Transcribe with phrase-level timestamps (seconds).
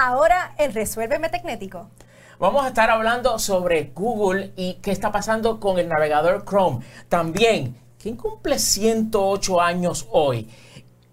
[0.00, 1.90] Ahora el Resuélveme Tecnético.
[2.38, 6.84] Vamos a estar hablando sobre Google y qué está pasando con el navegador Chrome.
[7.08, 10.48] También, ¿quién cumple 108 años hoy?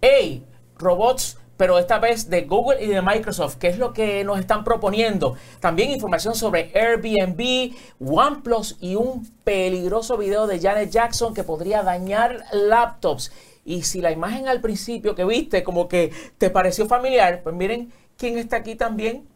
[0.01, 0.45] ¡Hey!
[0.77, 4.63] Robots pero esta vez de Google y de Microsoft, ¿qué es lo que nos están
[4.65, 5.36] proponiendo.
[5.62, 12.44] También información sobre Airbnb, OnePlus y un peligroso video de Janet Jackson que podría dañar
[12.52, 13.31] laptops.
[13.63, 17.91] Y si la imagen al principio que viste como que te pareció familiar, pues miren
[18.17, 19.27] quién está aquí también.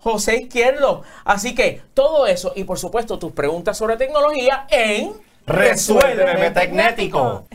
[0.00, 1.02] José Izquierdo.
[1.24, 5.12] Así que todo eso y por supuesto tus preguntas sobre tecnología en
[5.46, 7.46] Resuélveme Tecnético.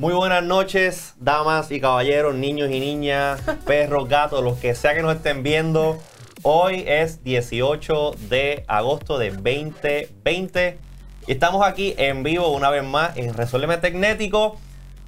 [0.00, 5.02] Muy buenas noches, damas y caballeros, niños y niñas, perros, gatos, los que sea que
[5.02, 5.98] nos estén viendo.
[6.40, 10.78] Hoy es 18 de agosto de 2020
[11.26, 14.56] y estamos aquí en vivo una vez más en Resuélveme Tecnético.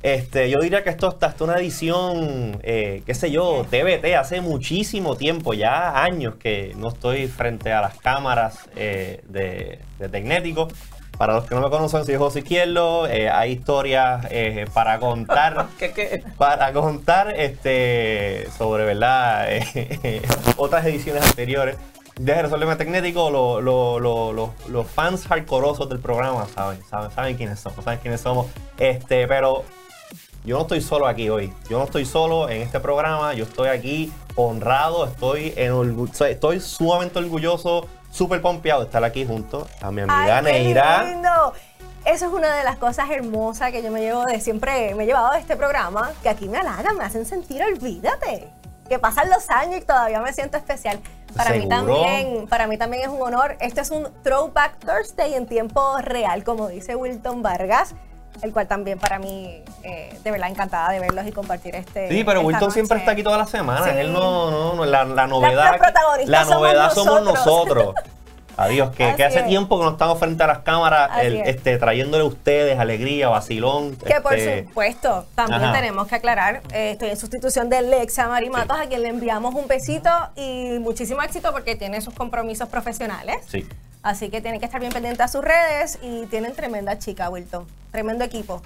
[0.03, 4.43] Este, yo diría que esto está hasta una edición, eh, qué sé yo, TBT, hace
[4.43, 10.69] muchísimo tiempo, ya años que no estoy frente a las cámaras eh, de, de Tecnético.
[11.19, 13.07] Para los que no me conocen, soy José Izquierdo.
[13.07, 15.67] Eh, hay historias eh, para contar.
[15.79, 19.49] ¿Qué, Para contar este, sobre verdad
[20.57, 21.77] otras ediciones anteriores
[22.17, 23.31] de Resolver Tecnético.
[23.31, 28.47] los fans hardcoreosos del programa saben, saben, saben quiénes somos, saben quiénes somos.
[28.79, 29.65] Este, pero
[30.45, 31.53] yo no estoy solo aquí hoy.
[31.69, 33.35] Yo no estoy solo en este programa.
[33.35, 35.07] Yo estoy aquí honrado.
[35.07, 40.45] Estoy, en, estoy sumamente orgulloso súper pompeado de estar aquí junto a mi amiga Ay,
[40.45, 41.03] Neira.
[41.03, 41.53] lindo.
[42.05, 45.07] Eso es una de las cosas hermosas que yo me llevo de siempre, me he
[45.07, 48.49] llevado de este programa, que aquí me halagan, me hacen sentir, olvídate,
[48.89, 51.01] que pasan los años y todavía me siento especial.
[51.37, 53.57] Para mí también, para mí también es un honor.
[53.61, 57.95] Este es un Throwback Thursday en tiempo real, como dice Wilton Vargas
[58.41, 62.09] el cual también para mí, eh, de verdad, encantada de verlos y compartir este.
[62.09, 63.89] Sí, pero Wilton siempre está aquí todas las semanas.
[63.97, 65.79] Él no, no, no, la, novedad.
[66.27, 67.95] La, novedad somos nosotros.
[68.57, 72.27] Adiós, que, que, hace tiempo que no estamos frente a las cámaras este, trayéndole a
[72.27, 73.97] ustedes alegría, vacilón.
[73.97, 78.79] Que por este, supuesto, también tenemos que aclarar, eh, estoy en sustitución de Lexa Marimatos,
[78.79, 83.37] a quien le enviamos un besito y muchísimo éxito porque tiene sus compromisos profesionales.
[83.49, 83.67] Sí.
[84.03, 87.67] Así que tienen que estar bien pendientes a sus redes y tienen tremenda chica, Wilton.
[87.91, 88.63] Tremendo equipo.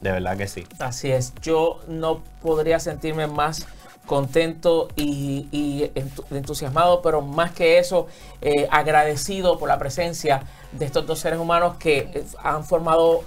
[0.00, 0.66] De verdad que sí.
[0.78, 1.32] Así es.
[1.42, 3.66] Yo no podría sentirme más
[4.06, 5.90] contento y,
[6.30, 8.08] entusiasmado, pero más que eso,
[8.40, 10.42] eh, agradecido por la presencia
[10.72, 13.22] de estos dos seres humanos que eh, han formado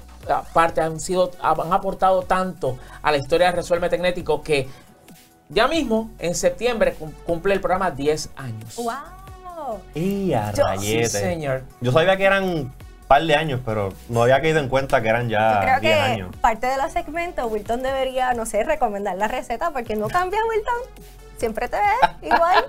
[0.54, 4.68] parte, han sido, han aportado tanto a la historia de Resuelve Tecnético que
[5.50, 8.76] ya mismo, en septiembre, cumple el programa 10 años.
[8.78, 9.15] ¡Wow!
[9.94, 10.66] Y a Yo,
[11.08, 11.64] señor.
[11.82, 12.74] Yo sabía que eran un
[13.08, 16.36] par de años, pero no había caído en cuenta que eran ya 10 años.
[16.42, 21.06] Parte de los segmentos, Wilton debería, no sé, recomendar la receta porque no cambia, Wilton.
[21.38, 22.66] Siempre te ves igual.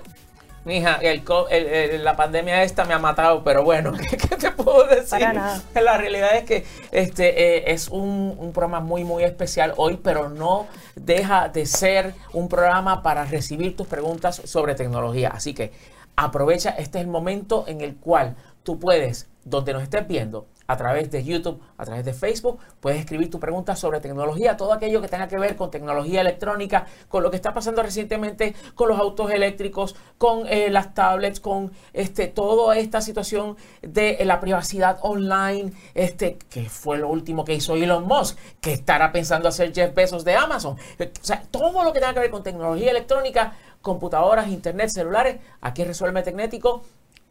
[0.65, 5.25] Mija, el, la pandemia esta me ha matado, pero bueno, ¿qué, te puedo decir?
[5.73, 10.27] La realidad es que este eh, es un, un, programa muy, muy especial hoy, pero
[10.27, 15.29] no deja de ser un programa para recibir tus preguntas sobre tecnología.
[15.29, 15.71] Así que
[16.17, 20.75] aprovecha, este es el momento en el cual tú puedes, donde nos estés viendo, a
[20.75, 25.01] través de YouTube, a través de Facebook, puedes escribir tu pregunta sobre tecnología, todo aquello
[25.01, 28.99] que tenga que ver con tecnología electrónica, con lo que está pasando recientemente con los
[28.99, 35.71] autos eléctricos, con eh, las tablets, con este, toda esta situación de la privacidad online,
[35.93, 40.25] este, que fue lo último que hizo Elon Musk, que estará pensando hacer Jeff Bezos
[40.25, 40.75] de Amazon.
[40.75, 43.53] O sea, todo lo que tenga que ver con tecnología electrónica,
[43.87, 46.83] computadoras, internet, celulares, aquí Resuelve Tecnético,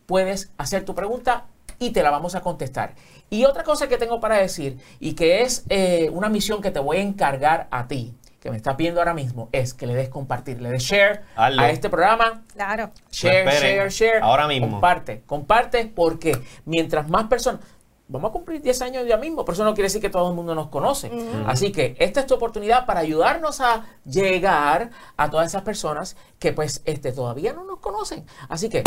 [0.06, 1.44] puedes hacer tu pregunta
[1.78, 2.94] y te la vamos a contestar.
[3.28, 6.80] Y otra cosa que tengo para decir y que es eh, una misión que te
[6.80, 10.08] voy a encargar a ti, que me estás viendo ahora mismo, es que le des
[10.08, 12.44] compartir, le des share a este programa.
[12.54, 12.91] Claro.
[13.10, 14.22] Share, share, share.
[14.22, 14.70] Ahora mismo.
[14.70, 17.60] Comparte, comparte porque mientras más personas,
[18.08, 20.34] vamos a cumplir 10 años ya mismo, pero eso no quiere decir que todo el
[20.34, 21.10] mundo nos conoce.
[21.47, 26.53] Así que esta es tu oportunidad para ayudarnos a llegar a todas esas personas que
[26.53, 28.24] pues este, todavía no nos conocen.
[28.48, 28.84] Así que,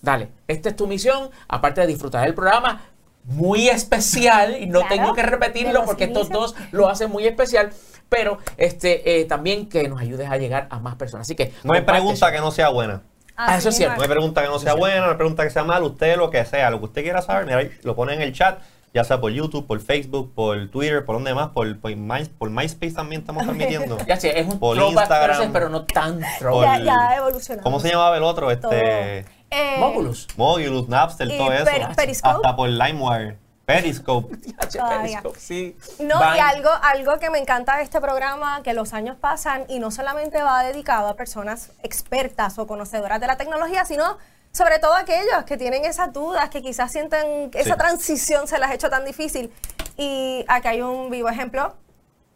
[0.00, 2.82] dale, esta es tu misión, aparte de disfrutar del programa,
[3.24, 7.70] muy especial y no tengo que repetirlo porque estos dos lo hacen muy especial
[8.08, 11.26] pero este eh, también que nos ayudes a llegar a más personas.
[11.26, 13.00] Así que no hay pregunta que no sea buena
[13.46, 13.96] Ah, eso es cierto.
[13.96, 16.30] No hay pregunta que no sea buena, no hay pregunta que sea mala, usted lo
[16.30, 18.58] que sea, lo que usted quiera saber, mira, lo pone en el chat
[18.94, 23.22] ya sea por YouTube, por Facebook, por Twitter, por donde más, por, por, MySpace también
[23.22, 23.98] estamos transmitiendo.
[24.06, 26.78] ya sé, es un por Instagram, pero no tan throwback.
[26.80, 27.64] Ya, ya evolucionado.
[27.64, 28.50] ¿Cómo se llamaba el otro?
[28.50, 30.28] Este, eh, Mogulus.
[30.36, 31.64] Mogulus, Napster, todo eso.
[31.96, 32.36] Periscope.
[32.36, 33.38] Hasta por LimeWire.
[33.64, 34.36] Periscope.
[35.00, 35.76] Periscope, sí.
[36.00, 39.78] No, y algo, algo que me encanta de este programa, que los años pasan y
[39.78, 44.18] no solamente va dedicado a personas expertas o conocedoras de la tecnología, sino
[44.52, 48.70] sobre todo aquellos que tienen esas dudas, que quizás sienten que esa transición se las
[48.70, 49.52] ha hecho tan difícil.
[49.96, 51.74] Y aquí hay un vivo ejemplo.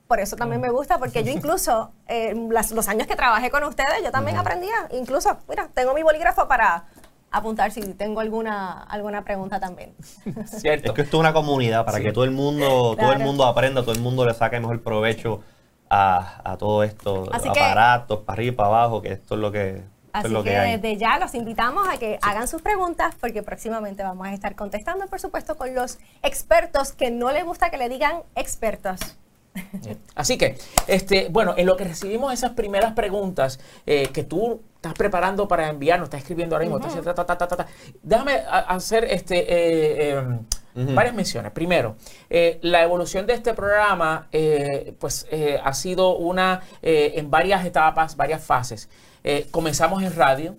[0.06, 4.02] Por eso también me gusta, porque yo incluso, eh, los años que trabajé con ustedes,
[4.02, 4.88] yo también aprendía.
[4.92, 6.86] Incluso, mira, tengo mi bolígrafo para
[7.36, 9.94] apuntar si tengo alguna alguna pregunta también.
[10.46, 10.88] Cierto.
[10.88, 13.82] Es que esto es una comunidad para que todo el mundo todo el mundo aprenda,
[13.82, 15.40] todo el mundo le saque mejor provecho
[15.88, 19.84] a, a todo esto, aparatos, para arriba y para abajo, que esto es lo que
[20.16, 24.32] Así que, desde ya los invitamos a que hagan sus preguntas porque próximamente vamos a
[24.32, 28.98] estar contestando, por supuesto, con los expertos que no les gusta que le digan expertos.
[30.14, 30.56] Así que,
[30.86, 35.68] este, bueno, en lo que recibimos esas primeras preguntas eh, que tú estás preparando para
[35.68, 36.80] enviarnos, estás escribiendo ahora mismo,
[38.02, 40.22] déjame hacer este, eh,
[40.74, 41.52] varias menciones.
[41.52, 41.96] Primero,
[42.30, 44.28] eh, la evolución de este programa
[44.98, 45.26] pues,
[45.62, 48.88] ha sido una en varias etapas, varias fases.
[49.28, 50.54] Eh, comenzamos en radio,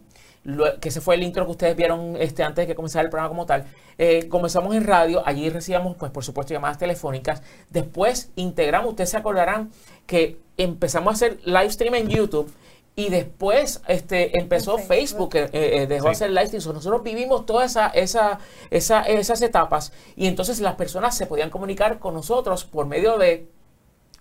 [0.80, 3.30] que ese fue el intro que ustedes vieron este, antes de que comenzara el programa
[3.30, 3.66] como tal.
[3.98, 7.42] Eh, comenzamos en radio, allí recibíamos, pues por supuesto, llamadas telefónicas.
[7.70, 9.72] Después integramos, ustedes se acordarán
[10.06, 12.52] que empezamos a hacer live stream en YouTube
[12.96, 16.74] y después este, empezó Facebook, eh, dejó de hacer live stream.
[16.74, 18.40] Nosotros vivimos todas esa,
[18.72, 23.48] esa, esas etapas y entonces las personas se podían comunicar con nosotros por medio de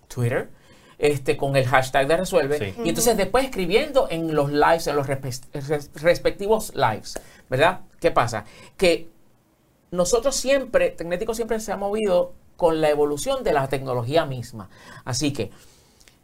[0.08, 0.50] Twitter,
[0.98, 2.74] este, con el hashtag de Resuelve.
[2.84, 7.20] Y entonces después escribiendo en los lives, en los respectivos lives,
[7.50, 7.80] ¿verdad?
[8.00, 8.44] ¿Qué pasa?
[8.76, 9.08] Que
[9.90, 14.70] nosotros siempre, Tecnético siempre se ha movido con la evolución de la tecnología misma.
[15.04, 15.50] Así que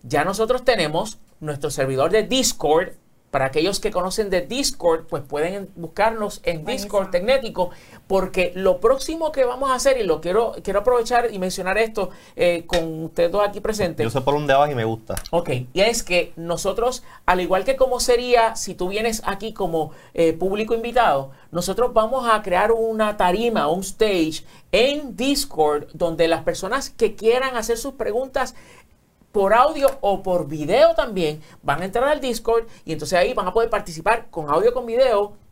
[0.03, 2.93] ya nosotros tenemos nuestro servidor de Discord
[3.33, 7.71] para aquellos que conocen de Discord, pues pueden buscarnos en Discord Tecnético,
[8.07, 12.11] porque lo próximo que vamos a hacer, y lo quiero, quiero aprovechar y mencionar esto
[12.37, 14.05] eh, con ustedes dos aquí presentes.
[14.05, 15.15] Yo sé por un debajo y me gusta.
[15.31, 19.93] Ok, y es que nosotros, al igual que como sería si tú vienes aquí como
[20.13, 26.43] eh, público invitado, nosotros vamos a crear una tarima, un stage en Discord, donde las
[26.43, 28.55] personas que quieran hacer sus preguntas
[29.33, 33.49] por audio o por video también, van a entrar al Discord y entonces ahí van
[33.49, 35.43] a poder participar con audio con video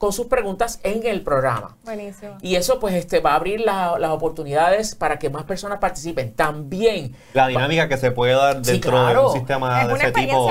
[0.00, 1.76] con sus preguntas en el programa.
[1.84, 2.38] Buenísimo.
[2.40, 6.32] Y eso pues este va a abrir las oportunidades para que más personas participen.
[6.32, 10.48] También la dinámica que se puede dar dentro de un sistema de ese tipo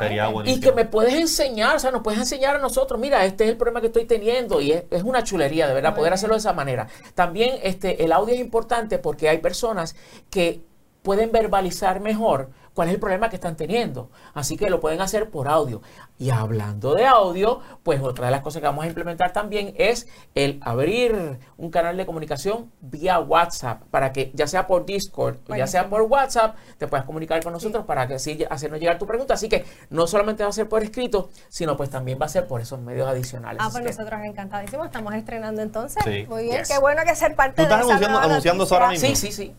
[0.00, 0.58] sería buenísimo.
[0.58, 3.50] Y que me puedes enseñar, o sea, nos puedes enseñar a nosotros, mira, este es
[3.50, 6.52] el problema que estoy teniendo y es, una chulería, de verdad, poder hacerlo de esa
[6.52, 6.88] manera.
[7.14, 9.94] También este el audio es importante porque hay personas
[10.28, 10.60] que
[11.02, 14.08] pueden verbalizar mejor cuál es el problema que están teniendo.
[14.34, 15.82] Así que lo pueden hacer por audio.
[16.16, 20.06] Y hablando de audio, pues otra de las cosas que vamos a implementar también es
[20.36, 25.56] el abrir un canal de comunicación vía WhatsApp para que ya sea por Discord o
[25.56, 29.08] ya sea por WhatsApp, te puedas comunicar con nosotros para que así hacernos llegar tu
[29.08, 29.34] pregunta.
[29.34, 32.46] Así que no solamente va a ser por escrito, sino pues también va a ser
[32.46, 33.60] por esos medios adicionales.
[33.60, 34.86] Ah, pues nosotros encantadísimos.
[34.86, 36.28] Estamos estrenando entonces.
[36.28, 39.08] Muy bien, qué bueno que ser parte ¿Tú estás anunciando, anunciando eso ahora mismo?
[39.08, 39.54] Sí, sí, sí.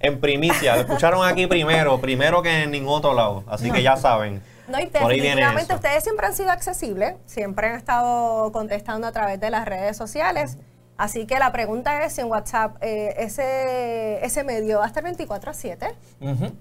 [0.00, 3.44] En primicia, lo escucharon aquí primero, primero que en ningún otro lado.
[3.46, 4.42] Así que ya saben.
[4.68, 9.50] No, y definitivamente ustedes siempre han sido accesibles, siempre han estado contestando a través de
[9.50, 10.58] las redes sociales.
[10.96, 15.02] Así que la pregunta es si en WhatsApp eh, ese, ese medio va a estar
[15.02, 15.94] 24 a 7.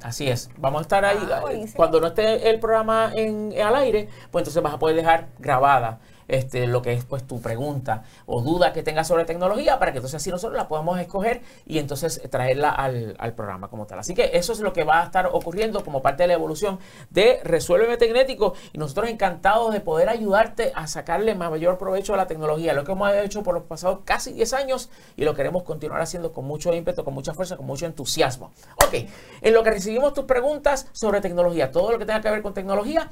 [0.02, 0.50] así es.
[0.58, 1.18] Vamos a estar ahí.
[1.32, 1.42] Ah,
[1.76, 6.00] cuando no esté el programa en, al aire, pues entonces vas a poder dejar grabada
[6.28, 10.00] este, lo que es pues tu pregunta o duda que tengas sobre tecnología para que
[10.00, 14.00] entonces así nosotros la podamos escoger y entonces traerla al, programa como tal.
[14.00, 16.80] Así que eso es lo que va a estar ocurriendo como parte de la evolución
[17.10, 22.28] de Resuélveme Tecnético y nosotros encantados de poder ayudarte a sacarle mayor provecho a la
[22.28, 26.02] tecnología, lo que hemos hecho por los pasados casi 10 años y lo queremos continuar
[26.02, 28.52] haciendo con mucho ímpetu, con mucha fuerza, con mucho entusiasmo.
[28.86, 28.94] Ok,
[29.42, 32.54] en lo que recibimos tus preguntas sobre tecnología, todo lo que tenga que ver con
[32.54, 33.10] tecnología,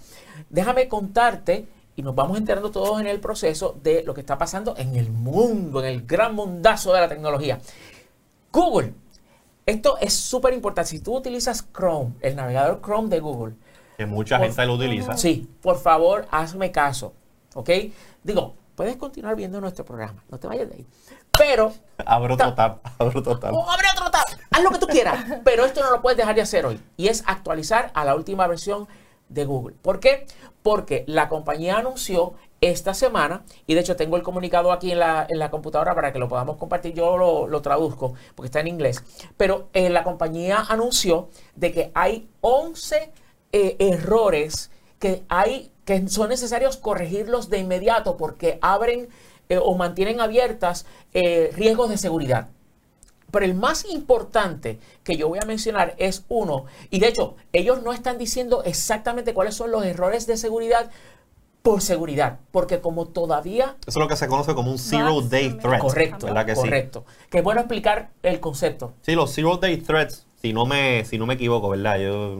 [0.49, 4.75] déjame contarte y nos vamos enterando todos en el proceso de lo que está pasando
[4.77, 7.59] en el mundo, en el gran mundazo de la tecnología.
[8.51, 8.93] Google.
[9.65, 10.89] Esto es súper importante.
[10.89, 13.55] Si tú utilizas Chrome, el navegador Chrome de Google.
[13.97, 15.15] Que mucha gente lo utiliza.
[15.15, 17.13] Sí, por favor, hazme caso.
[17.53, 17.69] ¿Ok?
[18.23, 20.23] Digo, puedes continuar viendo nuestro programa.
[20.29, 20.87] No te vayas de ahí.
[21.37, 21.73] Pero.
[22.05, 22.79] Abro otro tab.
[22.97, 23.53] Abro otro tab.
[23.55, 24.25] abre otro tab.
[24.51, 25.23] Haz lo que tú quieras.
[25.43, 26.81] Pero esto no lo puedes dejar de hacer hoy.
[26.97, 28.87] Y es actualizar a la última versión
[29.33, 29.75] de Google.
[29.81, 30.25] ¿Por qué?
[30.61, 35.27] Porque la compañía anunció esta semana, y de hecho tengo el comunicado aquí en la,
[35.29, 38.67] en la computadora para que lo podamos compartir, yo lo, lo traduzco porque está en
[38.67, 39.03] inglés,
[39.35, 43.11] pero eh, la compañía anunció de que hay 11
[43.51, 49.09] eh, errores que, hay, que son necesarios corregirlos de inmediato porque abren
[49.49, 52.47] eh, o mantienen abiertas riesgos de seguridad.
[53.33, 57.81] Pero el más importante que yo voy a mencionar es uno, y de hecho ellos
[57.81, 60.91] no están diciendo exactamente cuáles son los errores de seguridad
[61.63, 63.75] por seguridad, porque como todavía...
[63.87, 65.81] Eso es lo que se conoce como un Zero Day Threat.
[65.81, 67.05] Correcto, ¿verdad que correcto.
[67.31, 68.93] Que es bueno explicar el concepto.
[69.01, 71.97] Sí, los Zero Day Threats, si no me, si no me equivoco, ¿verdad?
[71.97, 72.37] Yo,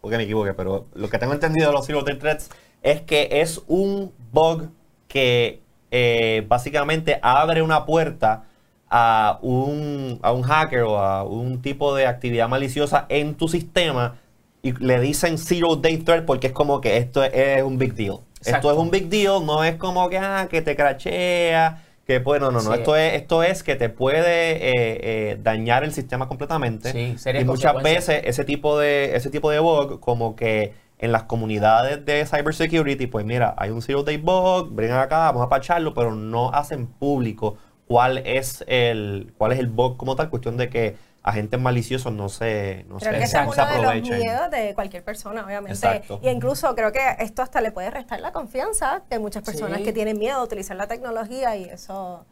[0.00, 2.48] porque me equivoque, pero lo que tengo entendido de los Zero Day Threats
[2.80, 4.70] es que es un bug
[5.06, 5.60] que
[5.90, 8.47] eh, básicamente abre una puerta
[8.90, 14.16] a un, a un hacker o a un tipo de actividad maliciosa en tu sistema
[14.62, 18.20] y le dicen zero day threat porque es como que esto es un big deal.
[18.44, 22.40] Esto es un big deal, no es como que, ah, que te crachea, que pues
[22.40, 26.28] no, no, no, esto es, esto es que te puede eh, eh, dañar el sistema
[26.28, 27.16] completamente.
[27.38, 32.04] y muchas veces ese tipo de, ese tipo de bug, como que en las comunidades
[32.04, 36.14] de cybersecurity, pues mira, hay un zero day bug, vengan acá, vamos a pacharlo, pero
[36.14, 40.96] no hacen público cuál es el, cuál es el bug como tal, cuestión de que
[41.22, 45.02] agentes maliciosos no se, no creo que ese es uno de los miedos de cualquier
[45.02, 46.02] persona, obviamente.
[46.22, 49.92] Y incluso creo que esto hasta le puede restar la confianza de muchas personas que
[49.92, 52.24] tienen miedo a utilizar la tecnología y eso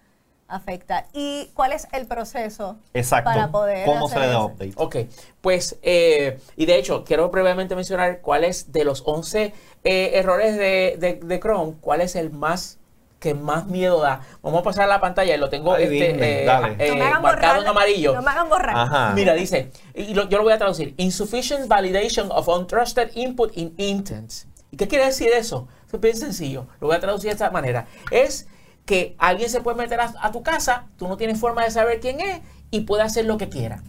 [0.48, 1.06] afecta.
[1.12, 2.76] ¿Y cuál es el proceso
[3.24, 4.74] para poder ¿Cómo se le da update?
[4.76, 4.96] Ok,
[5.40, 9.52] pues, eh, y de hecho, quiero brevemente mencionar cuál es de los 11
[9.84, 12.78] eh, errores de, de, de Chrome, cuál es el más
[13.18, 14.20] que más miedo da.
[14.42, 18.14] Vamos a pasar a la pantalla y lo tengo este, eh, eh, marcado en amarillo.
[18.14, 19.14] No me hagan borrar.
[19.14, 24.46] Mira, dice, y yo lo voy a traducir, insufficient validation of untrusted input in intents.
[24.70, 25.68] ¿Y qué quiere decir eso?
[25.92, 27.86] Es bien sencillo, lo voy a traducir de esta manera.
[28.10, 28.48] Es
[28.84, 32.20] que alguien se puede meter a, tu casa, tú no tienes forma de saber quién
[32.20, 33.82] es y puede hacer lo que quiera.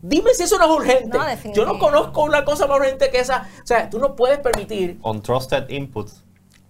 [0.00, 1.18] Dime si eso no es urgente.
[1.54, 3.48] Yo no conozco una cosa más urgente que esa.
[3.62, 4.98] O sea, tú no puedes permitir.
[5.02, 6.23] Untrusted inputs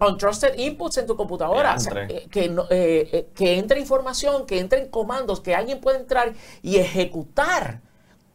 [0.05, 1.75] untrusted inputs en tu computadora,
[2.09, 6.77] eh, que, eh, eh, que entre información, que entren comandos, que alguien pueda entrar y
[6.77, 7.81] ejecutar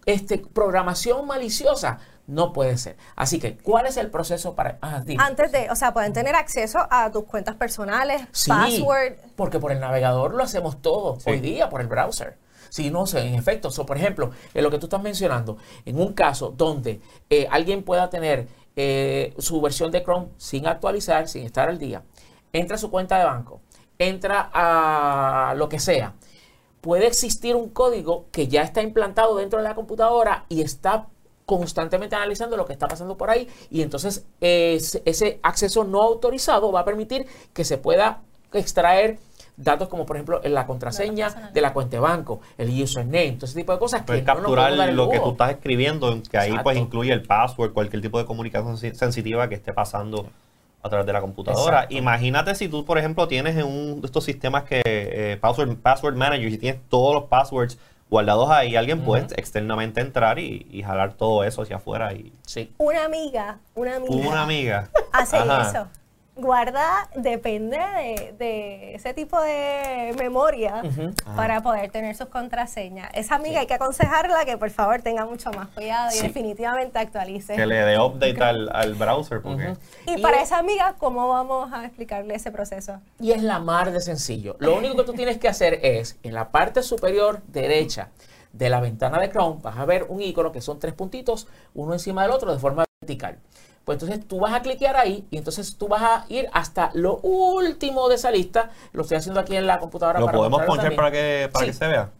[0.06, 1.98] este, programación maliciosa.
[2.26, 2.96] No puede ser.
[3.16, 4.78] Así que, ¿cuál es el proceso para...?
[4.82, 9.14] Ah, Antes de, o sea, pueden tener acceso a tus cuentas personales, password.
[9.34, 12.38] porque por el navegador lo hacemos todo hoy día, por el browser.
[12.68, 13.68] Sí, no sé, en efecto.
[13.84, 17.00] por ejemplo, en lo que tú estás mencionando, en un caso donde
[17.50, 18.46] alguien pueda tener
[18.82, 22.02] eh, su versión de Chrome sin actualizar, sin estar al día,
[22.50, 23.60] entra a su cuenta de banco,
[23.98, 26.14] entra a lo que sea,
[26.80, 31.08] puede existir un código que ya está implantado dentro de la computadora y está
[31.44, 36.80] constantemente analizando lo que está pasando por ahí y entonces ese acceso no autorizado va
[36.80, 38.22] a permitir que se pueda
[38.54, 39.18] extraer
[39.60, 43.46] datos como por ejemplo en la contraseña de la cuenta de banco, el username, todo
[43.46, 47.12] ese tipo de cosas que capturar lo que tú estás escribiendo, que ahí pues incluye
[47.12, 50.28] el password, cualquier tipo de comunicación sensitiva que esté pasando
[50.82, 51.86] a través de la computadora.
[51.90, 56.16] Imagínate si tú, por ejemplo, tienes en un de estos sistemas que eh, password, password
[56.16, 61.44] manager y tienes todos los passwords guardados ahí, alguien puede externamente entrar y, jalar todo
[61.44, 62.12] eso hacia afuera.
[62.12, 62.32] Y...
[62.42, 62.72] Sí.
[62.78, 64.28] Una amiga, una amiga.
[64.28, 64.90] Una amiga.
[65.12, 65.88] Hace eso
[66.36, 67.78] guarda depende
[68.38, 70.82] de, ese tipo de memoria
[71.36, 73.10] para poder tener sus contraseñas.
[73.14, 77.54] Esa amiga hay que aconsejarla que por favor tenga mucho más cuidado y definitivamente actualice.
[77.54, 79.42] Que le dé update al, browser.
[79.42, 79.74] Porque...
[80.06, 83.00] Y, para esa amiga, ¿cómo vamos a explicarle ese proceso?
[83.18, 84.56] Y es la mar de sencillo.
[84.58, 88.08] Lo único que tú tienes que hacer es, en la parte superior derecha
[88.52, 91.92] de la ventana de Chrome, vas a ver un icono que son tres puntitos, uno
[91.92, 93.38] encima del otro de forma vertical.
[93.90, 97.16] Pues entonces tú vas a cliquear ahí y entonces tú vas a ir hasta lo
[97.24, 98.70] último de esa lista.
[98.92, 100.20] Lo estoy haciendo aquí en la computadora.
[100.20, 102.10] ¿Lo podemos poner para, que, para que se vea?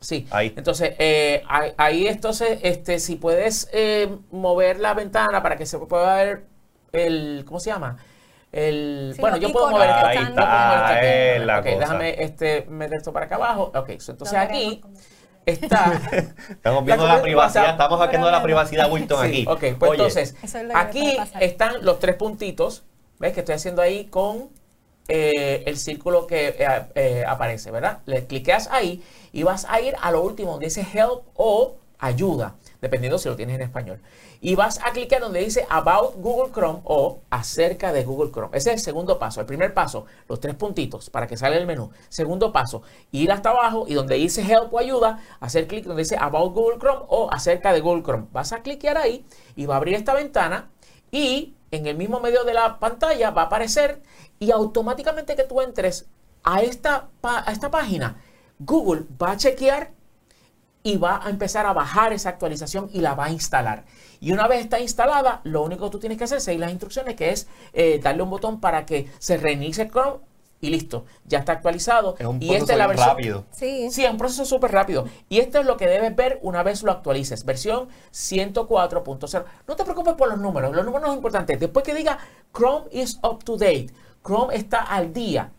[0.00, 0.26] Sí.
[0.30, 0.54] Ahí.
[0.56, 1.42] Entonces, eh,
[1.76, 6.44] ahí, entonces, este, si puedes eh, mover la ventana para que se pueda ver
[6.92, 7.98] el, ¿cómo se llama?
[8.50, 10.06] El, bueno, yo puedo mover esto.
[10.06, 13.70] Ahí está, la okay, déjame este, meter esto para acá abajo.
[13.74, 14.80] Ok, entonces aquí
[15.50, 16.00] está.
[16.50, 19.44] estamos viendo la privacidad, estamos haciendo la privacidad Wilton aquí.
[19.48, 20.36] Ok, pues entonces,
[20.74, 22.84] aquí están los tres puntitos,
[23.18, 23.32] ¿ves?
[23.32, 24.50] Que estoy haciendo ahí con
[25.08, 28.00] eh, el círculo que eh, eh, aparece, ¿verdad?
[28.04, 29.02] Le cliqueas ahí
[29.32, 33.36] y vas a ir a lo último donde dice help o ayuda, dependiendo si lo
[33.36, 34.00] tienes en español
[34.40, 38.56] y vas a clicar donde dice About Google Chrome o acerca de Google Chrome.
[38.56, 39.40] Ese es el segundo paso.
[39.40, 41.90] El primer paso, los tres puntitos para que salga el menú.
[42.08, 46.16] Segundo paso, ir hasta abajo y donde dice Help o ayuda, hacer clic donde dice
[46.18, 48.26] About Google Chrome o acerca de Google Chrome.
[48.32, 49.24] Vas a cliquear ahí
[49.56, 50.70] y va a abrir esta ventana
[51.10, 54.02] y en el mismo medio de la pantalla va a aparecer
[54.38, 56.06] y automáticamente que tú entres
[56.44, 58.22] a esta, a esta página,
[58.58, 59.92] Google va a chequear
[60.88, 63.84] y va a empezar a bajar esa actualización y la va a instalar.
[64.20, 66.70] Y una vez está instalada, lo único que tú tienes que hacer es seguir las
[66.70, 70.20] instrucciones, que es eh, darle un botón para que se reinicie Chrome
[70.62, 72.16] y listo, ya está actualizado.
[72.18, 73.44] Es un y proceso esta es la versión, rápido.
[73.50, 73.90] Sí.
[73.90, 75.04] Sí, es un proceso súper rápido.
[75.28, 77.44] Y esto es lo que debes ver una vez lo actualices.
[77.44, 79.44] Versión 104.0.
[79.66, 80.74] No te preocupes por los números.
[80.74, 81.60] Los números no son importantes.
[81.60, 82.18] Después que diga
[82.56, 83.88] Chrome is up to date.
[84.24, 85.52] Chrome está al día.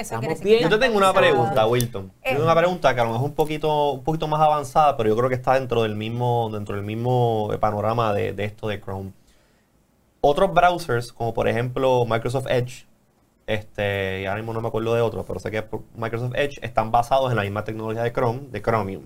[0.00, 0.62] Eso Estamos bien.
[0.62, 2.06] Yo te tengo una pregunta, Wilton.
[2.08, 2.30] Yo Eh.
[2.32, 5.08] tengo una pregunta que a lo mejor es un poquito, un poquito más avanzada, pero
[5.08, 8.68] yo creo que está dentro del mismo, dentro del mismo eh, panorama de, de esto
[8.68, 9.12] de Chrome.
[10.20, 12.86] Otros browsers, como por ejemplo Microsoft Edge,
[13.46, 16.90] este, y ahora mismo no me acuerdo de otros, pero sé que Microsoft Edge están
[16.90, 19.04] basados en la misma tecnología de Chrome, de Chromium.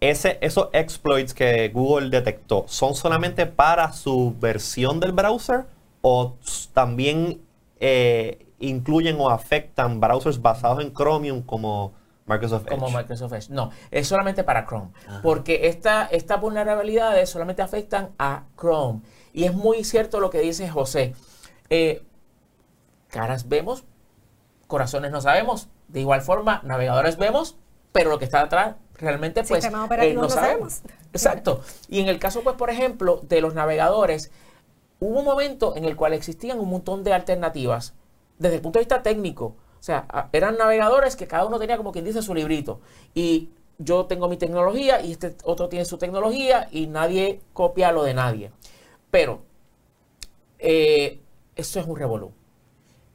[0.00, 5.64] Ese, esos exploits que Google detectó, ¿son solamente para su versión del browser
[6.02, 6.34] o
[6.74, 7.40] también
[7.80, 11.94] eh, incluyen o afectan browsers basados en Chromium como
[12.26, 12.78] Microsoft Edge?
[12.78, 13.50] como Microsoft Edge.
[13.50, 14.90] No, es solamente para Chrome.
[15.22, 19.02] Porque esta, estas vulnerabilidades solamente afectan a Chrome.
[19.32, 21.14] Y es muy cierto lo que dice José.
[21.70, 22.02] Eh,
[23.08, 23.84] caras vemos,
[24.66, 25.68] corazones no sabemos.
[25.88, 27.56] De igual forma, navegadores vemos,
[27.92, 30.74] pero lo que está atrás realmente pues operativo no no sabemos.
[30.74, 30.96] sabemos.
[31.12, 31.60] Exacto.
[31.88, 34.32] Y en el caso, pues, por ejemplo, de los navegadores,
[35.00, 37.94] hubo un momento en el cual existían un montón de alternativas
[38.38, 39.56] desde el punto de vista técnico.
[39.78, 42.80] O sea, eran navegadores que cada uno tenía como quien dice su librito.
[43.14, 48.02] Y yo tengo mi tecnología y este otro tiene su tecnología y nadie copia lo
[48.04, 48.52] de nadie.
[49.10, 49.42] Pero
[50.58, 51.20] eh,
[51.54, 52.32] esto es un revolú.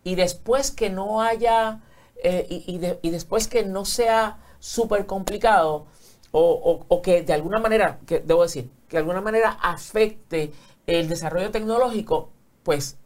[0.03, 1.81] Y después que no haya,
[2.23, 5.87] eh, y, y de- y después que no sea súper complicado,
[6.31, 10.51] o, o- o que de alguna manera, que debo decir, que de alguna manera afecte
[10.87, 12.29] el desarrollo tecnológico,
[12.63, 12.97] pues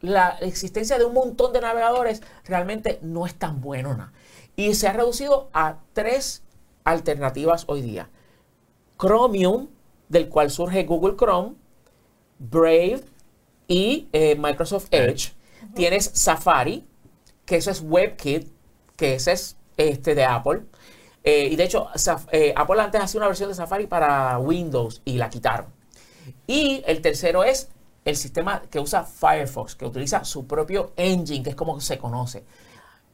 [0.00, 4.12] la existencia de un montón de navegadores realmente no es tan buena.
[4.56, 6.42] Y se ha reducido a tres
[6.84, 8.08] alternativas hoy día.
[8.98, 9.68] Chromium,
[10.08, 11.54] del cual surge Google Chrome,
[12.38, 13.02] Brave
[13.68, 15.32] y eh, Microsoft Edge.
[15.74, 16.86] Tienes Safari,
[17.44, 18.48] que eso es WebKit,
[18.96, 20.62] que ese es este de Apple.
[21.24, 25.02] Eh, y de hecho, Saf- eh, Apple antes hacía una versión de Safari para Windows
[25.04, 25.75] y la quitaron.
[26.46, 27.68] Y el tercero es
[28.04, 32.44] el sistema que usa Firefox, que utiliza su propio engine, que es como se conoce.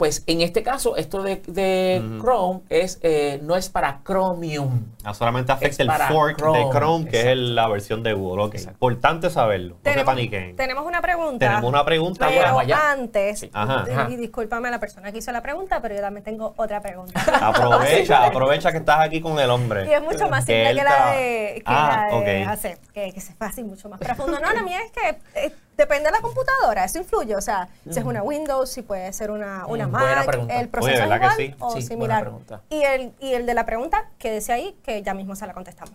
[0.02, 4.86] Pues en este caso, esto de, de Chrome es, eh, no es para Chromium.
[5.04, 7.40] Ah, solamente afecta Es el fork de Chrome, Chrome, que es exacto.
[7.54, 8.58] la versión de Google.
[8.58, 9.74] Importante saberlo.
[9.74, 10.56] No se Tenemos, paniquen.
[10.56, 11.46] tenemos una pregunta.
[11.46, 12.26] Tenemos una pregunta.
[12.28, 13.50] Pero antes, Sí.
[13.52, 14.08] Ajá.
[14.10, 17.20] y discúlpame a la persona que hizo la pregunta, pero yo también tengo otra pregunta.
[17.40, 19.86] Aprovecha, aprovecha que estás aquí con el hombre.
[19.88, 23.20] Y es mucho más simple que la de, que Ah, la de hacer, que, que
[23.20, 24.40] se fue así mucho más profundo.
[24.40, 27.34] No, la mía es que eh, depende de la computadora, eso influye.
[27.36, 30.40] O sea, si es una Windows, si puede ser una, una Mm, buena Mac, el
[30.40, 31.56] Oye, proceso ¿verdad es que igual sí?
[31.58, 32.32] o Sí, similar.
[32.70, 35.94] Y el, y el de la pregunta, quédese ahí, que ya mismo se la contestamos.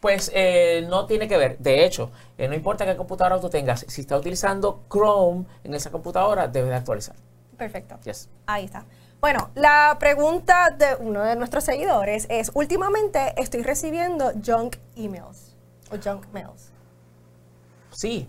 [0.00, 1.58] Pues eh, no tiene que ver.
[1.58, 5.90] De hecho, eh, no importa qué computadora tú tengas, si está utilizando Chrome en esa
[5.90, 7.14] computadora, debe de actualizar.
[7.58, 7.98] Perfecto.
[8.04, 8.30] Yes.
[8.46, 8.86] Ahí está.
[9.20, 15.54] Bueno, la pregunta de uno de nuestros seguidores es, últimamente estoy recibiendo junk emails
[15.92, 16.70] o junk mails.
[17.90, 18.26] Sí.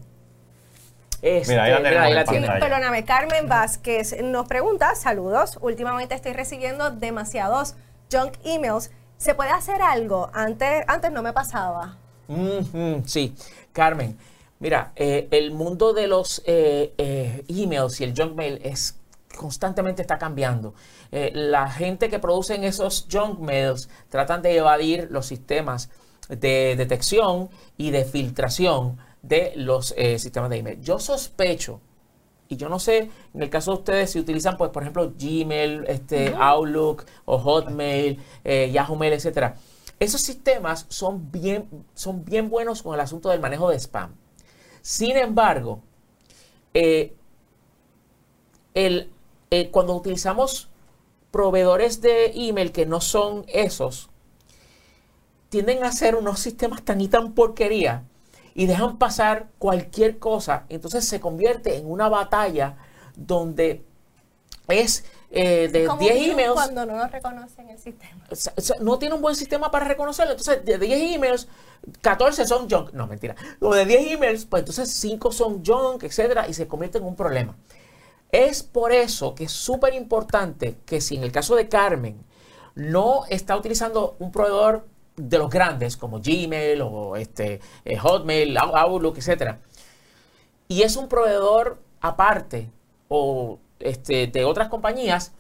[1.22, 1.72] Este, Mira, ahí
[2.14, 2.48] la tenemos tiene.
[2.60, 7.76] Perdóname, Carmen Vázquez nos pregunta, saludos, últimamente estoy recibiendo demasiados
[8.12, 8.92] junk emails.
[9.18, 10.32] ¿Se puede hacer algo?
[10.34, 11.98] Antes, antes no me pasaba.
[13.06, 13.36] Sí,
[13.72, 14.18] Carmen.
[14.60, 18.96] Mira, eh, el mundo de los eh, eh, emails y el junk mail es
[19.36, 20.74] constantemente está cambiando.
[21.12, 25.90] Eh, la gente que producen esos junk mails tratan de evadir los sistemas
[26.30, 30.82] de detección y de filtración de los eh, sistemas de email.
[30.82, 31.82] Yo sospecho
[32.52, 35.86] y yo no sé, en el caso de ustedes, si utilizan, pues, por ejemplo, Gmail,
[35.88, 39.56] este, Outlook o Hotmail, eh, Yahoo Mail, etcétera.
[40.02, 44.16] Esos sistemas son bien, son bien buenos con el asunto del manejo de spam.
[44.82, 45.82] Sin embargo,
[46.74, 47.14] eh,
[48.74, 49.10] el,
[49.50, 50.68] eh, cuando utilizamos
[51.32, 54.10] proveedores de email que no son esos,
[55.48, 58.04] tienden a ser unos sistemas tan y tan porquería
[58.54, 60.66] y dejan pasar cualquier cosa.
[60.70, 62.78] Entonces se convierte en una batalla
[63.16, 63.84] donde
[64.68, 66.54] es eh, de Como 10 virus emails.
[66.54, 68.26] Cuando no nos reconocen el sistema.
[68.30, 70.34] o sea, no tiene un buen sistema para reconocerlo.
[70.34, 71.48] Entonces, de 10 emails,
[72.02, 72.92] 14 son junk.
[72.92, 73.36] No, mentira.
[73.62, 77.16] O de 10 emails, pues entonces 5 son junk, etcétera, y se convierte en un
[77.16, 77.56] problema.
[78.32, 82.24] Es por eso que es súper importante que si en el caso de Carmen
[82.76, 88.76] no está utilizando un proveedor de los grandes como Gmail o este, eh, Hotmail, Out-
[88.76, 89.60] Outlook, etcétera,
[90.68, 92.70] y es un proveedor aparte
[93.10, 95.34] o este, de otras compañías,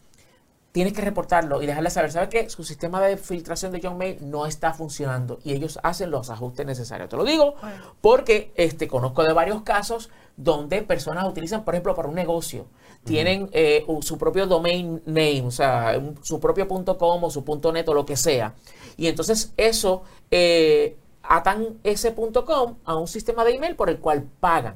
[0.73, 2.49] tienes que reportarlo y dejarle saber, ¿sabes qué?
[2.49, 6.65] Su sistema de filtración de John Mail no está funcionando y ellos hacen los ajustes
[6.65, 7.09] necesarios.
[7.09, 7.55] Te lo digo
[8.01, 12.67] porque este, conozco de varios casos donde personas utilizan, por ejemplo, para un negocio,
[13.03, 17.93] tienen eh, su propio domain name, o sea, su propio .com o su .net o
[17.93, 18.53] lo que sea.
[18.97, 24.27] Y entonces eso eh, atan ese .com a un sistema de email por el cual
[24.39, 24.75] pagan.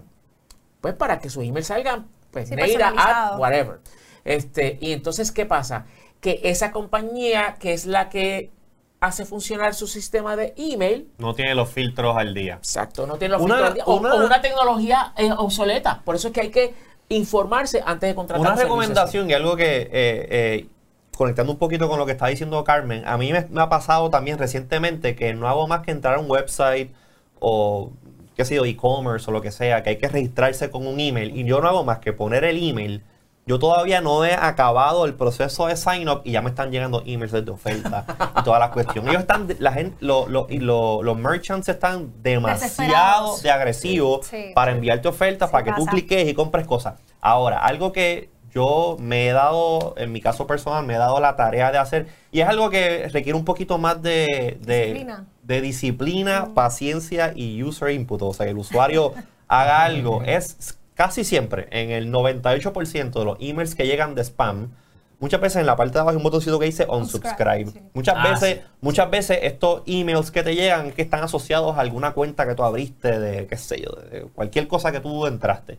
[0.81, 3.79] Pues para que su email salga, pues Neira, at, whatever.
[4.23, 5.85] Este, y entonces, ¿qué pasa?
[6.19, 8.51] Que esa compañía, que es la que
[8.99, 11.09] hace funcionar su sistema de email.
[11.17, 12.55] No tiene los filtros al día.
[12.55, 13.83] Exacto, no tiene los filtros al día.
[13.85, 16.01] O una, tecnología eh, obsoleta.
[16.03, 16.73] Por eso es que hay que
[17.09, 18.41] informarse antes de contratar.
[18.41, 20.67] Una recomendación y algo que, eh, eh,
[21.15, 24.37] conectando un poquito con lo que está diciendo Carmen, a mí me, ha pasado también
[24.37, 26.91] recientemente que no hago más que entrar a un website
[27.39, 27.91] o
[28.35, 31.35] qué sé yo, e-commerce o lo que sea, que hay que registrarse con un email
[31.35, 33.01] y yo no hago más que poner el email
[33.47, 37.03] yo todavía no he acabado el proceso de sign up y ya me están llegando
[37.05, 38.05] emails de oferta
[38.39, 39.11] y todas las cuestiones.
[39.11, 45.73] Ellos están, la gente, los merchants están demasiado de agresivos para enviarte ofertas, para que
[45.73, 46.95] tú cliques y compres cosas.
[47.21, 51.35] Ahora, algo que yo me he dado, en mi caso personal, me he dado la
[51.35, 56.47] tarea de hacer, y es algo que requiere un poquito más de, disciplina, de disciplina
[56.55, 58.21] paciencia y user input.
[58.23, 59.13] O sea, que el usuario
[59.47, 60.23] haga algo.
[60.23, 64.71] Es casi siempre, en el 98% de los emails que llegan de spam,
[65.19, 67.71] muchas veces en la parte de abajo hay un botoncito que dice unsubscribe.
[67.93, 72.13] Muchas ah, veces, muchas veces estos emails que te llegan que están asociados a alguna
[72.13, 75.77] cuenta que tú abriste de qué sé yo, de cualquier cosa que tú entraste.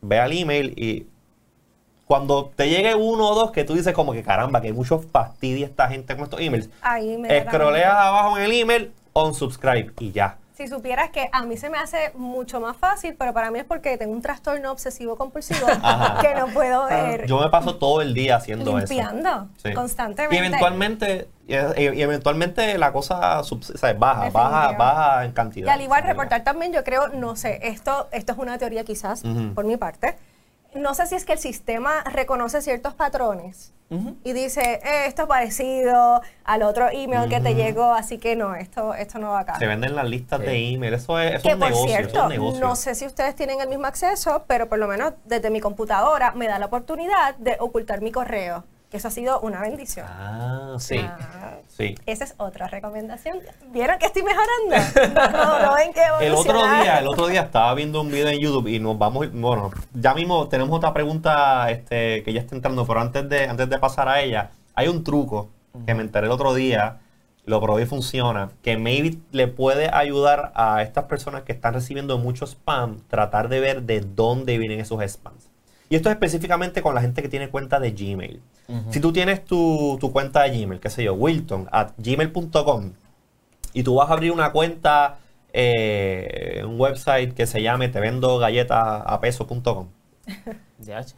[0.00, 1.06] Ve al email y
[2.06, 5.66] cuando te llegue uno o dos que tú dices como que caramba, que mucho fastidia
[5.66, 6.68] esta gente con estos emails.
[6.82, 10.38] Ahí Escroleas abajo en el email, unsubscribe y ya.
[10.54, 13.64] Si supieras que a mí se me hace mucho más fácil, pero para mí es
[13.64, 15.66] porque tengo un trastorno obsesivo compulsivo
[16.20, 17.26] que no puedo ver.
[17.26, 18.86] Yo me paso todo el día haciendo eso.
[18.94, 20.36] Limpiando constantemente.
[20.36, 23.42] Y eventualmente, y, eventualmente la cosa
[23.98, 25.66] baja, baja, baja en cantidad.
[25.66, 29.24] Y al igual reportar también, yo creo, no sé, esto, esto es una teoría quizás
[29.56, 30.16] por mi parte.
[30.74, 33.72] No sé si es que el sistema reconoce ciertos patrones
[34.24, 38.56] y dice, eh, esto es parecido al otro email que te llegó, así que no,
[38.56, 39.58] esto, esto no va acá.
[39.58, 42.28] Se venden las listas de email, eso es, que un por negocio, cierto,
[42.60, 46.32] No sé si ustedes tienen el mismo acceso, pero por lo menos desde mi computadora
[46.32, 48.64] me da la oportunidad de ocultar mi correo.
[48.94, 50.06] Eso ha sido una bendición.
[50.08, 50.98] Ah, sí.
[50.98, 51.96] Ah, sí.
[52.06, 53.40] Esa es otra recomendación.
[53.72, 55.32] ¿Vieron que estoy mejorando?
[55.32, 58.38] No, no ven que el otro día, el otro día estaba viendo un video en
[58.38, 62.86] YouTube y nos vamos, bueno, ya mismo tenemos otra pregunta este, que ya está entrando,
[62.86, 65.50] pero antes de, antes de pasar a ella, hay un truco
[65.84, 66.98] que me enteré el otro día,
[67.46, 72.16] lo probé y funciona, que maybe le puede ayudar a estas personas que están recibiendo
[72.18, 75.50] mucho spam, tratar de ver de dónde vienen esos spams.
[75.88, 78.40] Y esto es específicamente con la gente que tiene cuenta de Gmail.
[78.90, 82.92] Si tú tienes tu, cuenta de Gmail, qué sé yo, wilton at gmail.com,
[83.74, 85.18] y tú vas a abrir una cuenta
[85.52, 89.88] eh, un website que se llame te vendo galletas a peso.com.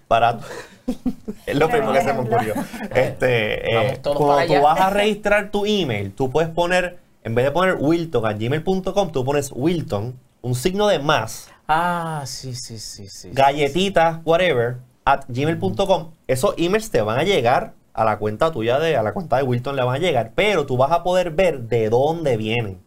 [0.08, 0.38] Para
[1.46, 2.54] es lo primero que se me ocurrió.
[2.94, 7.50] Este, eh, cuando tú vas a registrar tu email, tú puedes poner, en vez de
[7.50, 11.48] poner Wilton a gmail.com, tú pones Wilton, un signo de más.
[11.66, 13.30] Ah, sí, sí, sí, sí.
[13.32, 16.10] Galletitas, whatever, at gmail.com.
[16.26, 19.42] Esos emails te van a llegar a la cuenta tuya, de, a la cuenta de
[19.42, 22.84] Wilton le van a llegar, pero tú vas a poder ver de dónde vienen.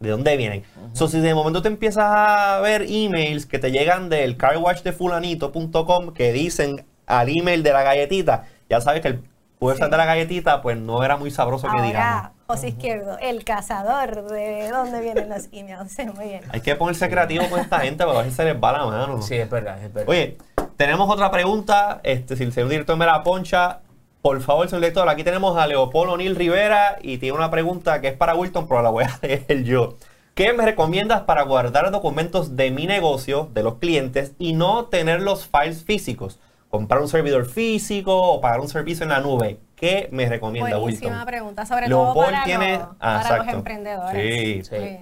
[0.00, 0.64] ¿De dónde vienen?
[0.76, 6.32] Uh si de momento te empiezas a ver emails que te llegan del carwatchdefulanito.com que
[6.32, 9.22] dicen al email de la galletita, ya sabes que el
[9.60, 12.30] website de la galletita pues no era muy sabroso que digamos.
[12.50, 15.96] José Izquierdo, el cazador de dónde vienen los emails.
[16.16, 16.42] Muy bien.
[16.50, 19.22] Hay que ponerse creativo con esta gente para ver si se les va la mano.
[19.22, 20.08] Sí, es verdad, es verdad.
[20.08, 20.36] Oye,
[20.80, 22.00] tenemos otra pregunta.
[22.04, 23.80] Este, si el señor director me la poncha,
[24.22, 28.08] por favor, señor director, aquí tenemos a Leopoldo O'Neill Rivera y tiene una pregunta que
[28.08, 29.98] es para Wilton, pero la voy a leer yo.
[30.32, 35.20] ¿Qué me recomiendas para guardar documentos de mi negocio, de los clientes, y no tener
[35.20, 36.40] los files físicos?
[36.70, 39.58] ¿Comprar un servidor físico o pagar un servicio en la nube?
[39.76, 44.66] ¿Qué me recomienda Buenísima pregunta, sobre todo para, los, para los emprendedores.
[44.66, 44.98] Sí, sí.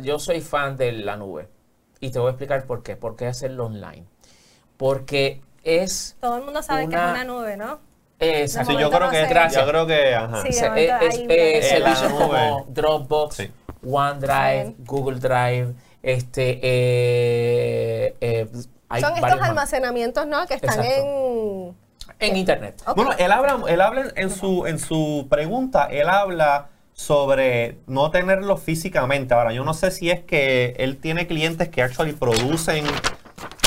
[0.00, 1.50] Yo soy fan de la nube
[2.00, 2.96] y te voy a explicar por qué.
[2.96, 4.06] ¿Por qué hacerlo online?
[4.82, 6.16] Porque es.
[6.20, 7.78] Todo el mundo sabe que es una nube, ¿no?
[8.18, 8.72] Exacto.
[8.72, 9.64] Sí, yo creo que Gracias.
[9.64, 10.12] Yo creo que.
[10.12, 10.42] Ajá.
[10.42, 13.48] Sí, es, es, servicios como Dropbox,
[13.84, 16.58] OneDrive, Google Drive, este.
[16.60, 18.48] Eh, eh,
[19.00, 20.44] Son estos almacenamientos, ¿no?
[20.48, 21.76] Que están en
[22.18, 22.82] en internet.
[22.96, 28.56] Bueno, él habla, él habla en su, en su pregunta, él habla sobre no tenerlo
[28.56, 29.32] físicamente.
[29.32, 32.84] Ahora, yo no sé si es que él tiene clientes que actually producen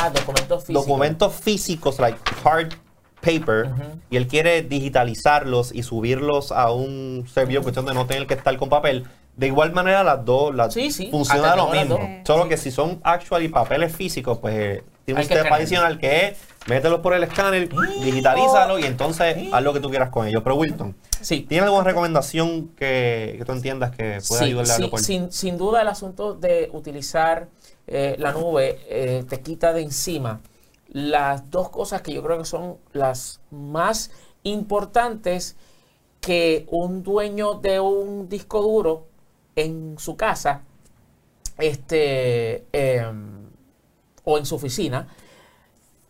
[0.05, 0.85] Ah, documentos físicos.
[0.85, 2.73] Documentos físicos, like hard
[3.21, 3.69] paper,
[4.09, 8.55] y él quiere digitalizarlos y subirlos a un servidor, cuestión de no tener que estar
[8.57, 9.05] con papel.
[9.35, 10.75] De igual manera, las dos las
[11.11, 11.99] funcionan lo mismo.
[12.23, 16.27] Solo que si son actual y papeles físicos, pues eh, tiene un step adicional que
[16.27, 16.37] es
[16.67, 17.69] mételos por el escáner,
[18.03, 20.41] digitalízalo y entonces haz lo que tú quieras con ellos.
[20.43, 21.41] Pero Wilton, sí.
[21.41, 25.05] ¿tienes alguna recomendación que, tú entiendas que pueda ayudarle al aeropuerto?
[25.05, 27.49] Sin, sin duda el asunto de utilizar
[27.87, 30.41] eh, la nube eh, te quita de encima
[30.87, 34.11] las dos cosas que yo creo que son las más
[34.43, 35.55] importantes
[36.21, 39.07] que un dueño de un disco duro
[39.55, 40.63] en su casa
[41.57, 43.49] este, em,
[44.23, 45.07] o en su oficina,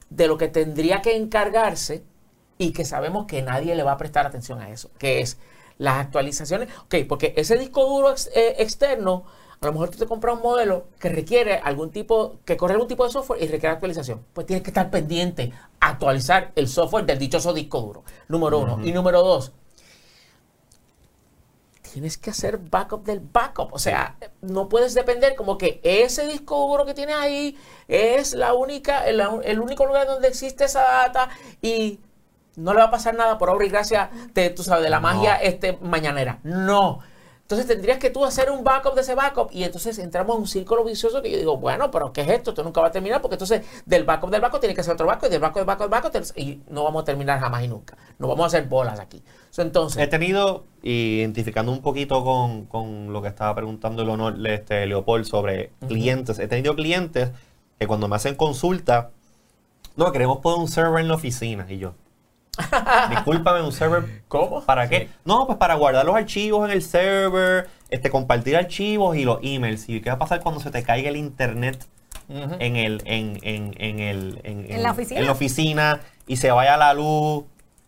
[0.09, 2.03] de lo que tendría que encargarse
[2.57, 5.37] y que sabemos que nadie le va a prestar atención a eso, que es
[5.77, 6.69] las actualizaciones.
[6.85, 9.25] Ok, porque ese disco duro eh, externo,
[9.61, 12.87] a lo mejor tú te compras un modelo que requiere algún tipo, que corre algún
[12.87, 14.23] tipo de software y requiere actualización.
[14.33, 18.85] Pues tienes que estar pendiente, actualizar el software del dichoso disco duro, número uno.
[18.85, 19.51] Y número dos,
[21.95, 23.73] tienes que hacer backup del backup.
[23.73, 28.53] O sea, no puedes depender como que ese disco duro que tienes ahí es la
[28.53, 31.29] única, el, único lugar donde existe esa data
[31.61, 32.01] y
[32.57, 34.99] no le va a pasar nada por obra y gracia de, tú sabes, de la
[34.99, 36.39] magia este, mañanera.
[36.43, 36.99] No.
[37.45, 40.47] Entonces tendrías que tú hacer un backup de ese backup y entonces entramos en un
[40.47, 42.49] círculo vicioso que yo digo, bueno, pero ¿qué es esto?
[42.49, 45.05] Esto nunca va a terminar porque entonces del backup del backup tiene que ser otro
[45.05, 47.67] backup y del backup del backup del backup y no vamos a terminar jamás y
[47.67, 47.97] nunca.
[48.17, 49.21] No vamos a hacer bolas aquí.
[49.57, 55.25] entonces, He tenido, identificando un poquito con, lo que estaba preguntando el honor este, Leopold
[55.25, 57.29] sobre clientes, he tenido clientes
[57.77, 59.11] que cuando me hacen consulta,
[59.95, 61.93] no, queremos poner un server en la oficina y yo,
[63.09, 64.23] Discúlpame, un server.
[64.27, 64.61] ¿Cómo?
[64.61, 65.09] ¿Para qué?
[65.23, 69.89] No, pues para guardar los archivos en el server, este, compartir archivos y los emails.
[69.89, 71.85] ¿Y qué va a pasar cuando se te caiga el internet
[72.29, 75.19] en el, en, en, en el, en, la oficina?
[75.19, 77.43] en la oficina y se vaya la luz?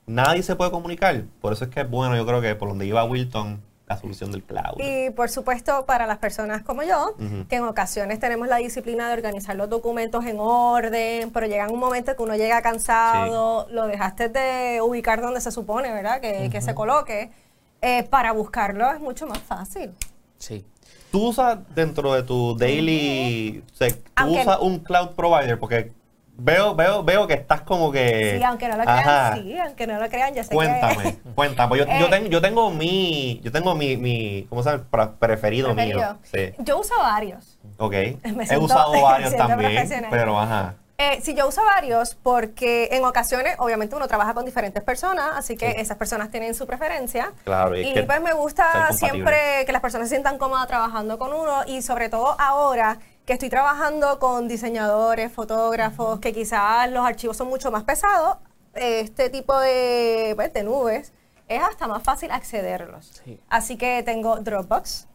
[0.05, 1.23] Nadie se puede comunicar.
[1.41, 4.31] Por eso es que es bueno, yo creo que por donde iba Wilton, la solución
[4.31, 4.79] del cloud.
[4.79, 7.15] Y por supuesto, para las personas como yo,
[7.47, 11.79] que en ocasiones tenemos la disciplina de organizar los documentos en orden, pero llega un
[11.79, 16.19] momento que uno llega cansado, lo dejaste de ubicar donde se supone, ¿verdad?
[16.19, 17.31] Que, que se coloque.
[17.81, 19.91] Eh, para buscarlo es mucho más fácil.
[20.37, 20.65] Sí.
[21.11, 25.93] Tú usas dentro de tu daily, o sea, tú usas un cloud provider porque
[26.39, 28.35] Veo, veo, veo que estás como que.
[28.37, 31.31] Sí, aunque no lo crean, sí, aunque no lo crean, ya sé Cuéntame, que...
[31.33, 31.77] cuéntame.
[31.77, 33.41] Yo, yo, eh, tengo, yo tengo mi.
[33.43, 35.15] Yo tengo mi, mi ¿cómo se llama?
[35.19, 36.17] Preferido, mío.
[36.23, 36.53] Sí.
[36.59, 37.57] Yo uso varios.
[37.77, 37.93] Ok.
[38.49, 39.89] He usado varios también.
[40.11, 40.75] Pero ajá.
[40.99, 45.55] Eh, sí, yo uso varios porque en ocasiones, obviamente, uno trabaja con diferentes personas, así
[45.55, 47.33] que esas personas tienen su preferencia.
[47.43, 51.33] Claro, y, y pues me gusta siempre que las personas se sientan cómodas trabajando con
[51.33, 52.97] uno y sobre todo ahora
[53.27, 58.37] que estoy trabajando con diseñadores, fotógrafos, que quizás los archivos son mucho más pesados,
[58.73, 61.11] este tipo de, pues, de nubes
[61.49, 63.21] es hasta más fácil accederlos.
[63.49, 65.07] Así que tengo Dropbox,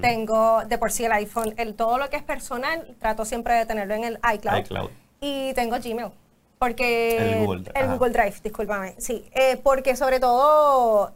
[0.00, 3.66] tengo de por sí el iPhone, el, todo lo que es personal, trato siempre de
[3.66, 4.88] tenerlo en el iCloud.
[5.20, 6.10] Y tengo Gmail.
[6.58, 8.94] Porque el Google, el Google Drive, discúlpame.
[8.96, 11.12] Sí, eh, porque sobre todo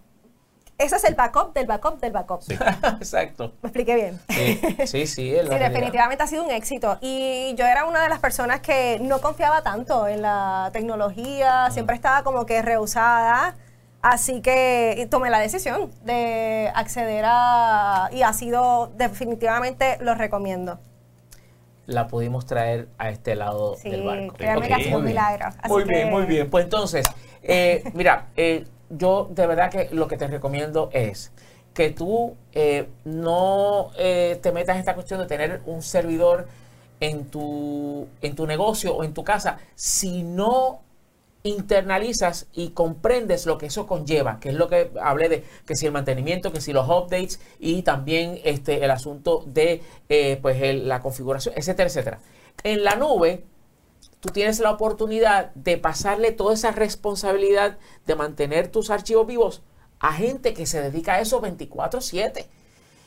[0.79, 2.43] ese es el backup del backup del backup.
[3.01, 3.53] Exacto.
[3.63, 4.21] Me expliqué bien.
[4.29, 5.31] Sí, sí, sí.
[5.31, 6.99] definitivamente ha sido un éxito.
[7.01, 11.97] Y yo era una de las personas que no confiaba tanto en la tecnología, siempre
[11.97, 13.57] estaba como que rehusada.
[14.03, 18.09] Así que tomé la decisión de acceder a...
[18.13, 20.79] Y ha sido definitivamente, lo recomiendo
[21.87, 24.35] la pudimos traer a este lado del barco.
[24.35, 25.47] Créanme que ha sido un milagro.
[25.69, 26.51] muy bien, muy bien.
[26.51, 27.07] Pues entonces,
[27.43, 31.33] eh, mira, eh, yo de verdad que lo que te recomiendo es
[31.75, 36.49] que tú eh, no eh, te metas en esta cuestión de tener un servidor
[37.01, 40.81] en tu, en tu negocio o en tu casa si no
[41.43, 45.87] internalizas y comprendes lo que eso conlleva, que es lo que hablé de que si
[45.87, 51.01] el mantenimiento, que si los updates y también este, el asunto de eh, pues la
[51.01, 52.19] configuración, etcétera, etcétera.
[52.65, 53.45] En la nube
[54.27, 59.63] tú tienes la oportunidad de pasarle toda esa responsabilidad de mantener tus archivos vivos
[60.01, 62.47] a gente que se dedica a eso 24/7.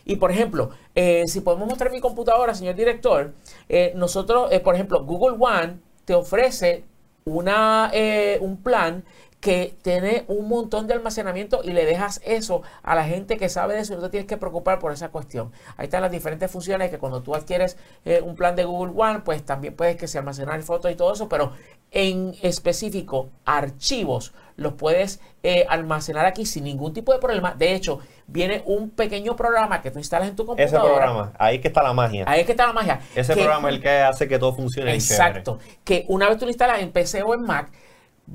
[0.06, 3.34] Y por ejemplo, eh, si podemos mostrar mi computadora, señor director,
[3.68, 6.86] eh, nosotros, eh, por ejemplo, Google One te ofrece
[7.26, 7.92] una,
[8.40, 9.04] un plan
[9.40, 13.76] que tiene un montón de almacenamiento y le dejas eso a la gente que sabe
[13.76, 15.52] de eso, no te tienes que preocupar por esa cuestión.
[15.78, 19.20] Ahí están las diferentes funciones que cuando tú adquieres eh, un plan de Google One,
[19.20, 21.54] pues también puedes que se almacenar fotos y todo eso, pero
[21.92, 27.56] en específico, archivos, los puedes eh, almacenar aquí sin ningún tipo de problema.
[27.56, 30.84] De hecho, viene un pequeño programa que tú instalas en tu computadora.
[30.84, 32.26] Ese programa, ahí que está la magia.
[32.28, 33.00] Ahí es que está la magia.
[33.16, 34.94] Ese programa es el que hace que todo funcione.
[34.94, 35.60] Exacto.
[35.86, 37.72] Que una vez tú lo instalas en PC o en Mac,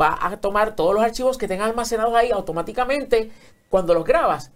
[0.01, 3.31] va a tomar todos los archivos que tengas almacenados ahí automáticamente.
[3.69, 4.51] Cuando los grabas,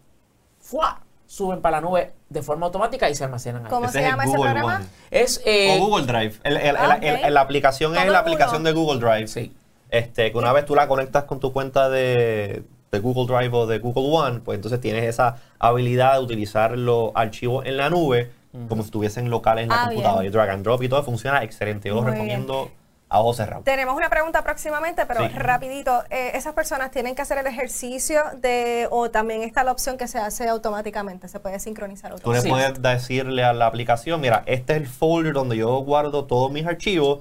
[0.61, 1.03] ¡fua!
[1.29, 3.71] suben para la nube de forma automática y se almacenan ahí.
[3.71, 4.83] ¿Cómo se llama ese programa?
[5.11, 6.37] Es, eh, o Google Drive.
[6.43, 9.29] Ah, la aplicación es la aplicación de Google Drive.
[9.29, 9.55] Sí.
[9.91, 13.79] Este, que una vez tú la conectas con tu cuenta de, Google Drive o de
[13.79, 18.31] Google One, pues entonces tienes esa habilidad de utilizar los archivos en la nube
[18.69, 20.27] como si estuviesen locales en la ah, computadora.
[20.27, 21.91] Y drag and drop y todo funciona excelente.
[21.91, 22.71] Yo lo recomiendo
[23.09, 23.65] a ojos cerrados.
[23.65, 26.05] Tenemos una pregunta próximamente, pero rapidito.
[26.11, 30.07] Eh, ¿Esas personas tienen que hacer el ejercicio de o también está la opción que
[30.09, 31.29] se hace automáticamente?
[31.29, 32.49] Se puede sincronizar automáticamente.
[32.49, 36.27] Tú le puedes decirle a la aplicación, mira, este es el folder donde yo guardo
[36.27, 37.21] todos mis archivos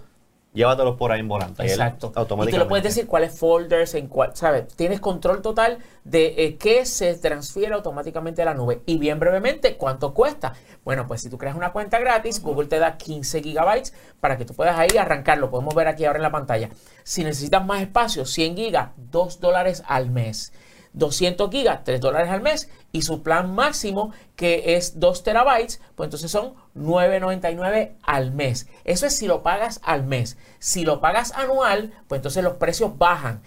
[0.58, 1.64] llévatelos por ahí en volante.
[1.64, 2.12] Exacto.
[2.16, 4.68] Y tú le puedes decir cuáles folders, en cuál, ¿sabes?
[4.76, 8.82] Tienes control total de eh, qué se transfiere automáticamente a la nube.
[8.86, 10.54] Y bien brevemente, ¿cuánto cuesta?
[10.84, 14.46] Bueno, pues si tú creas una cuenta gratis, Google te da 15 gigabytes para que
[14.46, 15.50] tú puedas ahí arrancarlo.
[15.50, 16.70] Podemos ver aquí ahora en la pantalla.
[17.04, 20.52] Si necesitas más espacio, 100 gigas, 2 dólares al mes.
[20.98, 22.70] 200 gigas, 3 dólares al mes.
[22.92, 28.68] Y su plan máximo, que es 2 terabytes, pues entonces son 9.99 al mes.
[28.84, 30.38] Eso es si lo pagas al mes.
[30.60, 33.42] Si lo pagas anual, pues entonces los precios bajan.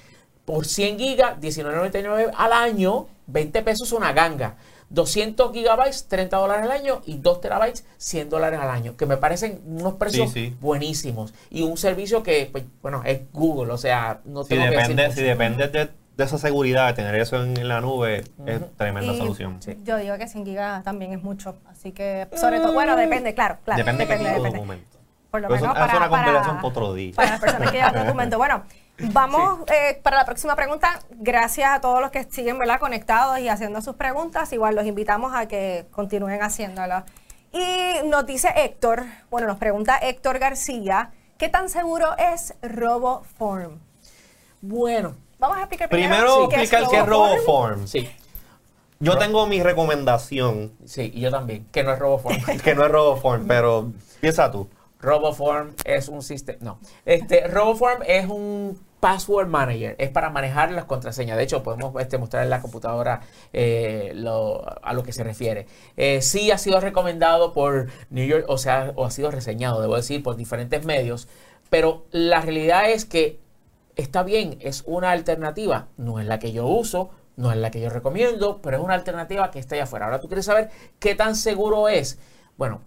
[0.45, 4.57] Por 100 gigas, 19.99 al año, 20 pesos una ganga.
[4.91, 9.17] 200 gigabytes, 30 dólares al año y 2 terabytes, 100 dólares al año, que me
[9.17, 11.33] parecen unos precios buenísimos.
[11.49, 15.69] Y un servicio que, pues, bueno, es Google, o sea, no si depende, Si depende
[15.69, 19.59] de de esa seguridad, de tener eso en, la nube, es tremenda solución.
[19.83, 21.57] Yo digo que 100 gigas también es mucho.
[21.69, 23.79] Así que, sobre todo, bueno, depende, claro, claro.
[23.79, 24.51] Depende, depende, depende.
[24.51, 24.99] documento.
[25.31, 27.15] Por lo menos para, una compilación para, otro día.
[27.15, 28.37] para las personas que llevan documento.
[28.37, 28.65] Bueno,
[29.13, 31.01] vamos eh, para la próxima pregunta.
[31.11, 32.81] Gracias a todos los que siguen ¿verdad?
[32.81, 34.53] conectados y haciendo sus preguntas.
[34.53, 37.05] Igual los invitamos a que continúen haciéndolo.
[37.53, 43.81] Y nos dice Héctor, bueno, nos pregunta Héctor García, ¿qué tan seguro es RoboForm?
[44.61, 46.15] Bueno, Vamos a explicar primero.
[46.15, 47.87] Primero explicar qué es RoboForm.
[47.87, 48.09] Sí.
[48.99, 50.73] Yo tengo mi recomendación.
[50.85, 52.37] Sí, y yo también, que no es RoboForm.
[52.65, 54.69] que no es RoboForm, pero piensa tú.
[55.01, 56.59] RoboForm es un sistema.
[56.61, 56.79] No.
[57.07, 59.97] Este, RoboForm es un password manager.
[59.99, 61.39] Es para manejar las contraseñas.
[61.39, 63.23] De hecho, podemos este, mostrar en la computadora
[63.55, 64.13] eh,
[64.83, 65.67] a lo que se refiere.
[65.97, 69.97] Eh, sí ha sido recomendado por New York, o sea, o ha sido reseñado, debo
[69.97, 71.29] decir, por diferentes medios.
[71.71, 73.41] Pero la realidad es que
[74.01, 77.81] está bien, es una alternativa, no es la que yo uso, no es la que
[77.81, 80.07] yo recomiendo, pero es una alternativa que está allá afuera.
[80.07, 82.19] Ahora tú quieres saber qué tan seguro es.
[82.57, 82.83] Bueno,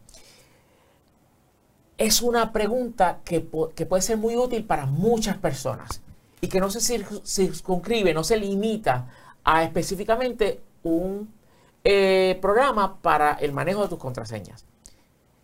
[1.98, 6.02] es una pregunta que, puede ser muy útil para muchas personas
[6.42, 6.82] y que no se
[7.24, 9.08] circunscribe, no se limita
[9.44, 11.34] a específicamente un
[11.84, 14.66] eh, programa para el manejo de tus contraseñas.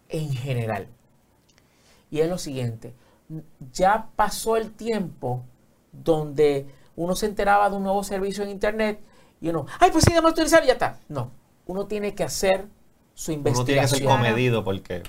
[0.10, 0.88] En general.
[2.12, 2.94] Y es lo siguiente,
[3.72, 5.44] ya pasó el tiempo
[5.92, 9.00] donde uno se enteraba de un nuevo servicio en Internet
[9.42, 10.98] y uno, ay, pues sí, déjame utilizar y ya está.
[11.08, 11.32] No,
[11.66, 12.68] uno tiene que hacer
[13.14, 13.60] su investigación.
[13.60, 15.04] Uno tiene que ser comedido porque...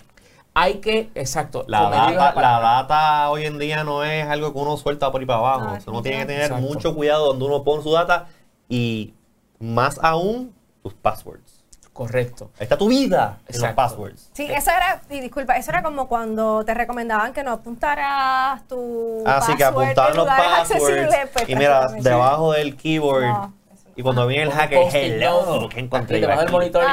[0.53, 1.64] Hay que, exacto.
[1.69, 5.27] La data, la data hoy en día no es algo que uno suelta por ahí
[5.27, 5.79] para abajo.
[5.87, 8.29] uno tiene que tener mucho cuidado donde uno pone su data
[8.69, 9.14] y
[9.61, 11.60] más aún tus passwords.
[11.92, 12.50] Correcto.
[12.59, 14.31] está tu vida en los passwords.
[14.33, 19.22] Sí, eso era, y disculpa, eso era como cuando te recomendaban que no apuntaras tu
[19.26, 21.16] Así ah, que apuntar los passwords.
[21.33, 23.50] Pues, y mira, debajo del keyboard.
[23.96, 26.85] y cuando viene el hacker, hello, que encontré debajo del monitor.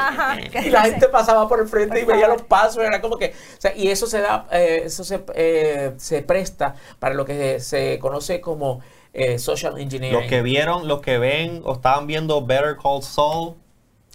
[0.64, 2.88] y la gente pasaba por el frente y veía los passwords.
[2.88, 3.34] Era como que.
[3.56, 7.60] O sea, y eso se da, eh, eso se, eh, se presta para lo que
[7.60, 8.80] se conoce como
[9.12, 10.20] eh, social engineering.
[10.20, 13.54] Los que vieron, los que ven o estaban viendo Better Call Saul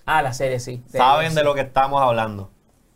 [0.06, 0.84] Ah, la serie, sí.
[0.92, 2.50] Saben de lo que estamos hablando.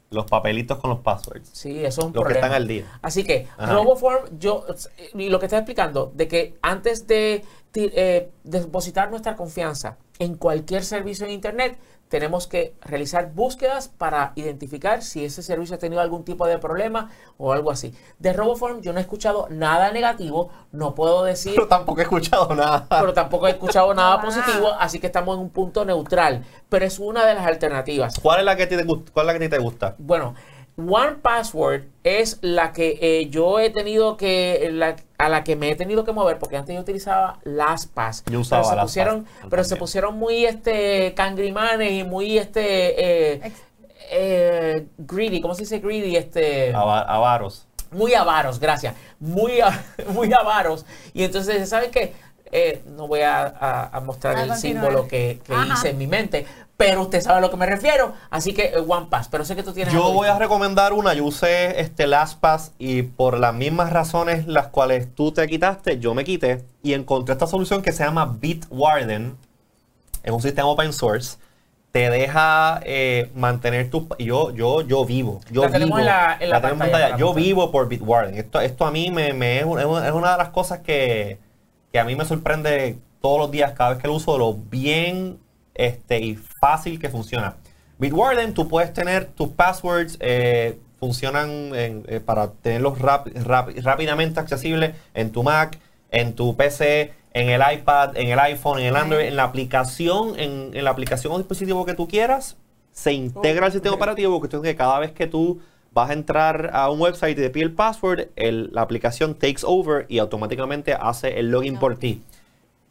[0.09, 1.49] Los papelitos con los passwords.
[1.51, 2.85] Sí, eso es un Los que están al día.
[3.01, 4.65] Así que, RoboForm, yo,
[5.13, 7.43] y lo que está explicando, de que antes de
[7.73, 11.77] eh, depositar nuestra confianza en cualquier servicio en Internet,
[12.09, 17.09] tenemos que realizar búsquedas para identificar si ese servicio ha tenido algún tipo de problema
[17.37, 17.93] o algo así.
[18.19, 21.53] De RoboForm yo no he escuchado nada negativo, no puedo decir...
[21.55, 22.87] Pero tampoco he escuchado nada.
[22.89, 26.45] Pero tampoco he escuchado nada positivo, así que estamos en un punto neutral.
[26.69, 28.19] Pero es una de las alternativas.
[28.19, 29.95] ¿Cuál es la que, te, cuál es la que te gusta?
[29.97, 30.35] Bueno,
[30.77, 35.75] One Password es la que eh, yo he tenido que, a la que me he
[35.75, 38.23] tenido que mover, porque antes yo utilizaba LastPass.
[38.29, 43.51] Yo usaba pero se pusieron, Pero se pusieron muy este cangrimanes y muy este eh,
[44.11, 46.15] eh, greedy, ¿cómo se dice greedy?
[46.15, 47.65] Este, avaros.
[47.89, 48.93] Muy avaros, gracias.
[49.19, 49.53] Muy,
[50.09, 50.85] muy avaros.
[51.11, 52.13] Y entonces, ¿saben qué?
[52.51, 55.41] Eh, no voy a, mostrar el símbolo que,
[55.71, 56.45] hice en mi mente,
[56.77, 59.63] pero usted sabe a lo que me refiero, así que eh, OnePass, pero sé que
[59.63, 59.93] tú tienes...
[59.93, 64.67] Yo voy a recomendar una, yo usé este LastPass y por las mismas razones las
[64.67, 69.35] cuales tú te quitaste, yo me quité y encontré esta solución que se llama Bitwarden,
[70.23, 71.37] es un sistema open source,
[71.91, 74.07] te deja eh, mantener tu...
[74.19, 75.97] Yo, yo, yo vivo, yo vivo...
[77.17, 80.79] yo vivo por Bitwarden, esto, esto a mí me, me es, una de las cosas
[80.79, 81.39] que
[81.97, 85.39] que a mí me sorprende todos los días, cada vez que lo uso, lo bien
[85.73, 87.55] este, y fácil que funciona.
[87.97, 95.41] Bitwarden, tú puedes tener tus passwords, eh, funcionan eh, para tenerlos rápidamente accesibles en tu
[95.41, 95.79] Mac,
[96.11, 100.39] en tu PC, en el iPad, en el iPhone, en el Android, en la aplicación,
[100.39, 102.57] en, la aplicación o dispositivo que tú quieras,
[102.91, 105.61] se integra el sistema operativo, que que cada vez que tú
[105.97, 110.05] vas a entrar a un website y te pide el password, la aplicación takes over
[110.07, 112.21] y automáticamente hace el login por ti.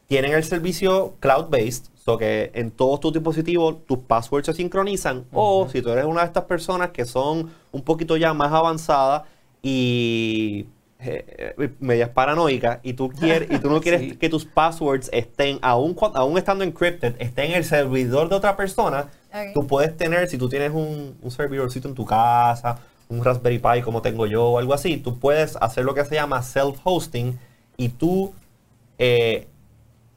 [0.09, 5.25] Tienen el servicio cloud-based, so que en todos tus dispositivos tus passwords se sincronizan.
[5.33, 9.23] O si tú eres una de estas personas que son un poquito ya más avanzadas
[9.63, 10.67] y
[10.99, 15.61] eh, eh, medias paranoicas y tú quieres y tú no quieres que tus passwords estén
[15.63, 19.11] aún, aún estando encrypted estén en el servidor de otra persona
[19.53, 22.79] tú puedes tener si tú tienes un, un servidorcito en tu casa
[23.09, 26.15] un Raspberry Pi como tengo yo o algo así, tú puedes hacer lo que se
[26.15, 27.39] llama self-hosting
[27.77, 28.33] y tú
[28.99, 29.47] eh,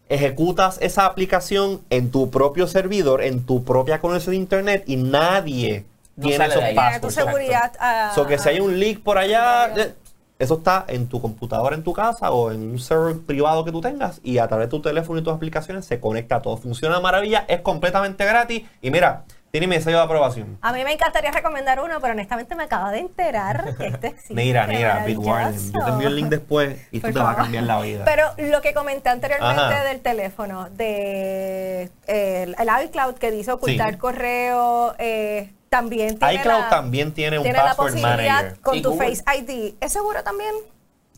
[0.07, 5.85] ejecutas esa aplicación en tu propio servidor, en tu propia conexión de internet y nadie
[6.19, 7.15] tiene esos passwords.
[7.15, 8.13] seguridad.
[8.17, 9.93] Uh, que si hay un leak por allá, eh,
[10.39, 13.81] eso está en tu computadora en tu casa o en un server privado que tú
[13.81, 16.57] tengas y a través de tu teléfono y tus aplicaciones se conecta todo.
[16.57, 20.57] Funciona maravilla, es completamente gratis y mira, tiene mi sello de aprobación.
[20.61, 24.33] A mí me encantaría recomendar uno, pero honestamente me acabo de enterar que este existe.
[24.33, 25.71] mira, mira, Big Warning.
[25.73, 28.05] Yo te envío el link después y tú te vas a cambiar la vida.
[28.05, 35.51] Pero lo que comenté anteriormente del teléfono, de el, iCloud que dice ocultar correo, eh,
[35.69, 39.75] también tiene iCloud también tiene un tiene la posibilidad con tu Face ID.
[39.79, 40.53] ¿Es seguro también?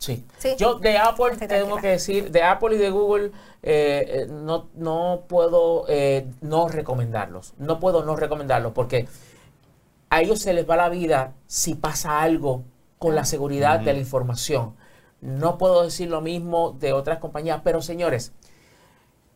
[0.02, 0.26] Sí.
[0.58, 3.32] Yo de Apple tengo que decir, de Apple y de Google
[3.62, 7.54] eh, eh, no, no puedo eh, no recomendarlos.
[7.60, 9.08] No puedo no recomendarlos porque
[10.10, 12.64] a ellos se les va la vida si pasa algo
[12.98, 14.76] con la seguridad de la información.
[15.22, 18.34] No puedo decir lo mismo de otras compañías, pero señores,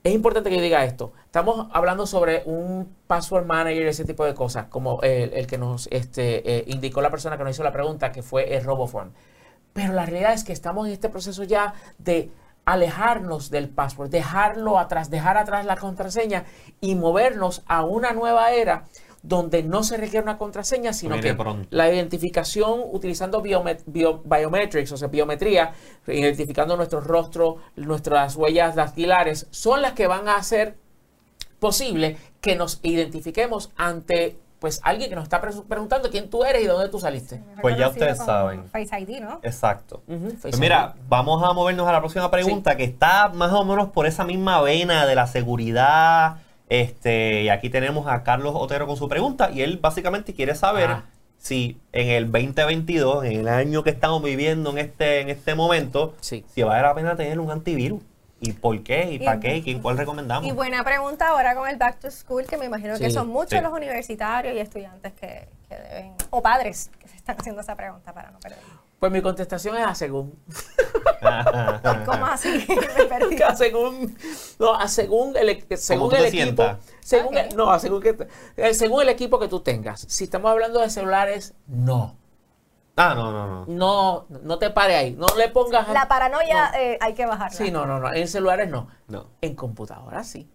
[0.03, 1.13] es importante que yo diga esto.
[1.25, 6.63] Estamos hablando sobre un password manager, ese tipo de cosas, como el, que nos este,
[6.65, 9.13] indicó la persona que nos hizo la pregunta, que fue el Robophone.
[9.75, 12.31] Pero la realidad es que estamos en este proceso ya de
[12.63, 16.45] alejarnos del password, dejarlo atrás, dejar atrás la contraseña
[16.79, 18.85] y movernos a una nueva era
[19.21, 21.35] donde no se requiere una contraseña, sino que
[21.71, 25.73] la identificación utilizando biometrics, o sea, biometría,
[26.07, 30.77] identificando nuestro rostro, nuestras huellas dactilares, son las que van a hacer
[31.59, 36.65] posible que nos identifiquemos ante pues alguien que nos está preguntando quién tú eres y
[36.65, 37.41] dónde tú saliste.
[37.61, 38.65] pues ya ustedes saben.
[38.69, 39.39] Face ID, ¿no?
[39.43, 40.01] Exacto.
[40.41, 44.05] Pues mira, vamos a movernos a la próxima pregunta que está más o menos por
[44.05, 46.37] esa misma vena de la seguridad.
[46.67, 50.89] Este, y aquí tenemos a Carlos Otero con su pregunta y él básicamente quiere saber
[50.89, 51.03] ah.
[51.37, 56.15] si en el 2022, en el año que estamos viviendo en este, en este momento,
[56.21, 58.01] si vale la pena tener un antivirus.
[58.45, 59.11] ¿Y por qué?
[59.11, 59.57] ¿Y, para qué?
[59.65, 60.47] ¿Y cuál recomendamos?
[60.47, 63.61] Y buena pregunta ahora con el Back to School, que me imagino que son muchos
[63.61, 68.31] los universitarios y estudiantes que, deben, o padres que se están haciendo esa pregunta para
[68.31, 68.59] no perder.
[68.99, 70.39] Pues mi contestación es a según.
[72.05, 72.65] ¿Cómo así?
[73.29, 74.17] Me A según,
[74.59, 76.63] no, a según el, según el equipo.
[77.01, 78.15] Según no, a según, que,
[78.57, 80.05] eh, según el equipo que tú tengas.
[80.07, 82.15] Si estamos hablando de celulares, no.
[82.97, 83.65] Ah, no, no, no.
[83.67, 85.13] No, no te pare ahí.
[85.13, 85.87] No le pongas.
[85.89, 87.57] La paranoia eh, hay que bajarla.
[87.57, 88.13] Sí, no, no, no.
[88.13, 88.87] En celulares no.
[89.07, 89.27] No.
[89.41, 90.49] En computadora sí.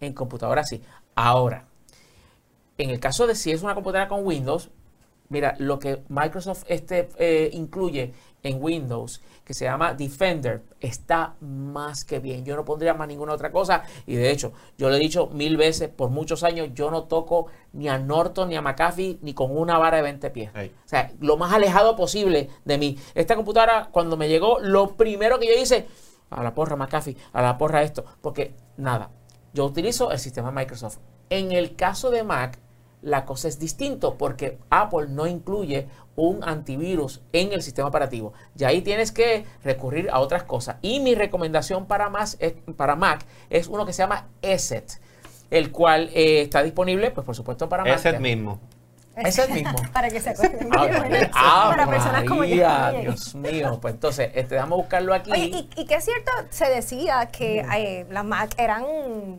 [0.00, 0.82] En computadora sí.
[1.14, 1.66] Ahora,
[2.76, 4.70] en el caso de si es una computadora con Windows,
[5.28, 8.12] mira, lo que Microsoft este, eh, incluye
[8.42, 12.44] en Windows que se llama Defender está más que bien.
[12.44, 13.82] Yo no pondría más ninguna otra cosa.
[14.06, 17.46] Y de hecho, yo le he dicho mil veces, por muchos años, yo no toco
[17.72, 20.50] ni a Norton ni a McAfee ni con una vara de 20 pies.
[20.54, 22.98] O sea, lo más alejado posible de mí.
[23.14, 25.86] Esta computadora, cuando me llegó, lo primero que yo hice,
[26.28, 29.10] a la porra McAfee, a la porra esto, porque nada,
[29.54, 30.98] yo utilizo el sistema Microsoft.
[31.30, 32.58] En el caso de Mac,
[33.02, 35.86] la cosa es distinto porque Apple no incluye
[36.16, 38.32] un antivirus en el sistema operativo.
[38.56, 40.76] Y ahí tienes que recurrir a otras cosas.
[40.82, 42.38] Y mi recomendación para, más,
[42.76, 45.00] para Mac es uno que se llama ESET,
[45.50, 47.94] el cual eh, está disponible, pues por supuesto, para Mac.
[47.94, 48.58] ESET mismo.
[49.24, 49.76] Es el mismo.
[49.92, 50.68] para que se acuerden.
[51.34, 52.66] Ah, para personas como yo.
[53.00, 53.78] Dios mío.
[53.80, 55.32] Pues entonces, este, déjame buscarlo aquí.
[55.34, 58.84] y, y, que es cierto, se decía que eh, las Mac eran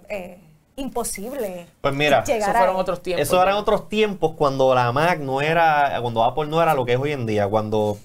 [0.10, 0.40] eh,
[0.80, 1.68] imposibles.
[1.82, 3.28] Pues mira, eso fueron otros tiempos.
[3.28, 6.94] Eso eran otros tiempos cuando la Mac no era, cuando Apple no era lo que
[6.94, 7.48] es hoy en día.
[7.48, 7.98] Cuando,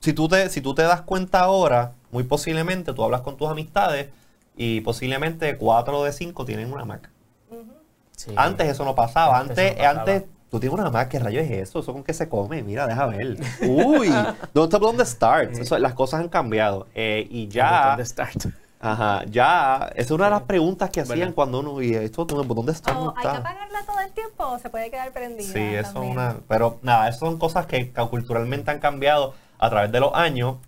[0.00, 3.48] si tú te, si tú te das cuenta ahora, muy posiblemente tú hablas con tus
[3.48, 4.08] amistades
[4.56, 7.10] y posiblemente cuatro de cinco tienen una Mac.
[8.34, 9.38] Antes eso no pasaba.
[9.38, 11.80] Antes, antes, tú tienes una Mac, ¿qué rayo es eso?
[11.80, 12.62] ¿Eso con qué se come?
[12.62, 13.36] Mira, deja ver.
[13.62, 14.12] Uy,
[14.54, 15.52] ¿dónde, dónde start?
[15.78, 16.86] las cosas han cambiado.
[16.94, 17.88] Eh, y ya...
[17.88, 18.46] ¿Dónde start?
[18.86, 22.70] Ajá, ya, esa es una de las preguntas que hacían cuando uno, y esto, ¿dónde
[22.70, 22.96] está?
[22.96, 25.52] Oh, ¿Hay que apagarla todo el tiempo o se puede quedar prendida?
[25.52, 29.90] Sí, eso es una, pero nada, esas son cosas que culturalmente han cambiado a través
[29.90, 30.58] de los años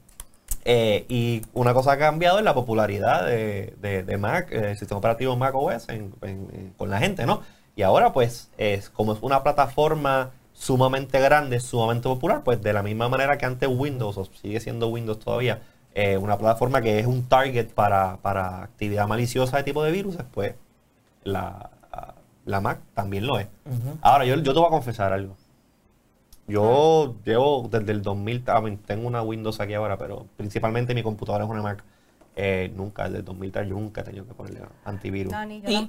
[0.64, 4.78] eh, y una cosa que ha cambiado es la popularidad de, de, Mac, eh, el
[4.78, 5.86] sistema operativo Mac OS
[6.76, 7.42] con la gente, ¿no?
[7.76, 12.82] Y ahora, pues, es como es una plataforma sumamente grande, sumamente popular, pues de la
[12.82, 15.62] misma manera que antes Windows, o sigue siendo Windows todavía,
[16.00, 20.16] eh, una plataforma que es un target para, para, actividad maliciosa de tipo de virus,
[20.32, 20.54] pues
[21.24, 21.70] la,
[22.44, 23.48] la Mac también lo es.
[24.00, 25.34] Ahora, yo, yo te voy a confesar algo.
[26.46, 28.44] Yo llevo desde el 2000,
[28.86, 31.82] tengo una Windows aquí ahora, pero principalmente mi computadora es una Mac.
[32.36, 35.34] Eh, nunca, desde el 2003 yo nunca he tenido que ponerle antivirus.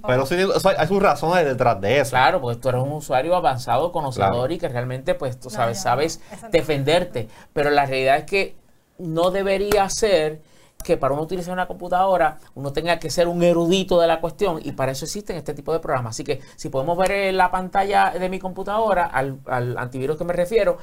[0.07, 0.37] pero sí,
[0.75, 2.09] hay sus razones detrás de eso.
[2.09, 6.19] Claro, porque tú eres un usuario avanzado, conocedor y que realmente, pues, tú sabes, sabes
[6.51, 7.27] defenderte.
[7.53, 8.59] Pero la realidad es que
[8.99, 10.41] no debería ser
[10.83, 14.61] que para uno utilizar una computadora uno tenga que ser un erudito de la cuestión
[14.63, 16.15] y para eso existen este tipo de programas.
[16.15, 19.39] Así que si podemos ver en la pantalla de mi computadora, al,
[19.77, 20.77] antivirus que me refiero,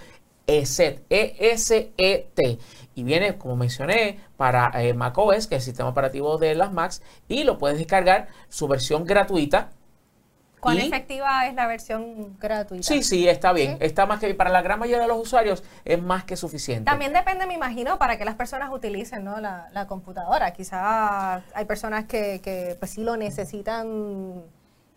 [0.47, 2.59] ESET, E-S-E-T.
[2.95, 7.03] Y viene, como mencioné, para eh, macOS, que es el sistema operativo de las Macs,
[7.29, 9.71] y lo puedes descargar su versión gratuita
[10.67, 12.83] ¿Cuán efectiva es la versión gratuita?
[12.87, 13.77] Sí, sí, está bien.
[13.81, 16.85] Está más que para la gran mayoría de los usuarios es más que suficiente.
[16.85, 19.41] También depende, me imagino, para que las personas utilicen ¿no?
[19.41, 20.53] la, computadora.
[20.53, 24.45] Quizás hay personas que, que pues sí lo necesitan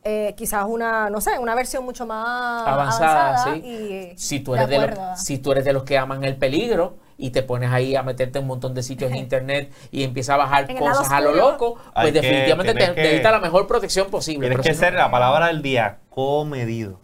[0.03, 3.53] eh, quizás una, no sé, una versión mucho más avanzada.
[3.53, 4.13] sí.
[4.15, 7.43] si, tú eres de, si tú eres de los que aman el peligro y te
[7.43, 10.73] pones ahí a meterte en un montón de sitios en internet y empiezas a bajar
[10.75, 14.47] cosas a lo loco, pues definitivamente te, necesitas la mejor protección posible.
[14.47, 16.99] Tienes que ser la palabra del día, comedido.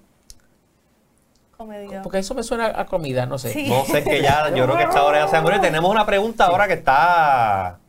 [1.57, 2.01] Comedido.
[2.01, 3.67] Porque eso me suena a comida, no sé.
[3.67, 5.59] No sé, que ya, yo creo que esta hora ya se murió.
[5.59, 7.79] Tenemos una pregunta ahora que está,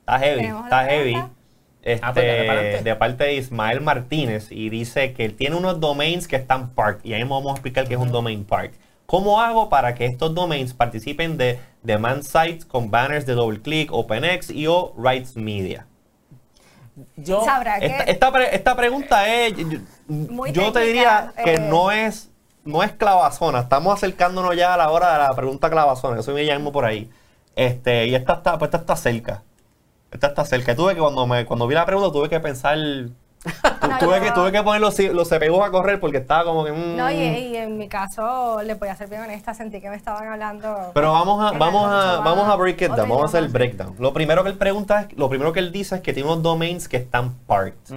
[0.00, 1.14] está heavy, está heavy.
[2.02, 6.36] Ah, pues este, de parte de Ismael Martínez y dice que tiene unos domains que
[6.36, 8.72] están park y ahí vamos a explicar qué es un domain park.
[9.10, 13.90] ¿Cómo hago para que estos domains participen de demand sites con banners de double click,
[13.90, 15.86] OpenX y o Rights Media?
[17.16, 17.42] Yo,
[18.06, 19.54] esta, esta, pregunta es,
[20.52, 21.58] yo, te diría que eh.
[21.58, 22.28] no es
[22.66, 26.44] no es clavazona, estamos acercándonos ya a la hora de la pregunta clavazona, eso me
[26.44, 27.10] llamo por ahí.
[27.56, 29.42] Este, y esta está, pues esta está cerca.
[30.10, 30.76] Esta está cerca.
[30.76, 32.76] Tuve que cuando me, cuando vi la pregunta tuve que pensar
[34.00, 36.72] tuve, que, tuve que poner los, los CPUs a correr porque estaba como que.
[36.72, 36.96] Mm.
[36.96, 40.26] No, y, en mi caso, le voy a ser bien honesta, sentí que me estaban
[40.26, 40.90] hablando.
[40.94, 43.94] Pero vamos a, vamos a, vamos a break it down, vamos a hacer el breakdown.
[43.98, 46.42] Lo primero que él pregunta es, lo primero que él dice es que tiene unos
[46.42, 47.94] domains que están parked.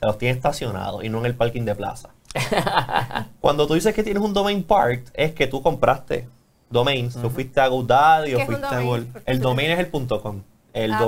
[0.00, 2.10] Los tiene estacionados y no en el parking de plaza.
[3.40, 6.28] Cuando tú dices que tienes un domain parked, es que tú compraste
[6.70, 7.14] domains.
[7.14, 9.06] Tú fuiste a GoDaddy o fuiste a Google.
[9.24, 10.42] El domain es el .com.
[10.76, 10.98] El ah.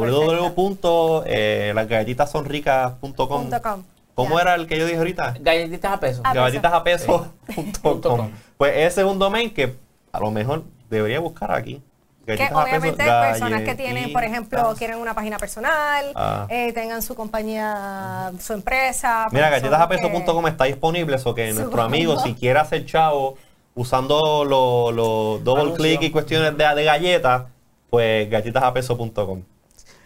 [4.15, 5.35] ¿Cómo era el que yo dije ahorita?
[5.41, 6.23] Galletitas a peso.
[6.23, 7.33] Galletitas a peso.
[8.57, 9.77] pues ese es un domain que
[10.11, 11.83] a lo mejor debería buscar aquí.
[12.25, 16.47] Que obviamente personas que tienen, por ejemplo, quieren una página personal, ah.
[16.49, 19.29] eh, tengan su compañía, su empresa.
[19.33, 23.37] Mira, galletasapeso.com está disponible, eso que nuestro amigo, si quiere hacer chavo
[23.75, 27.45] usando los double click y cuestiones de, de galletas,
[27.91, 29.43] pues galletasapeso.com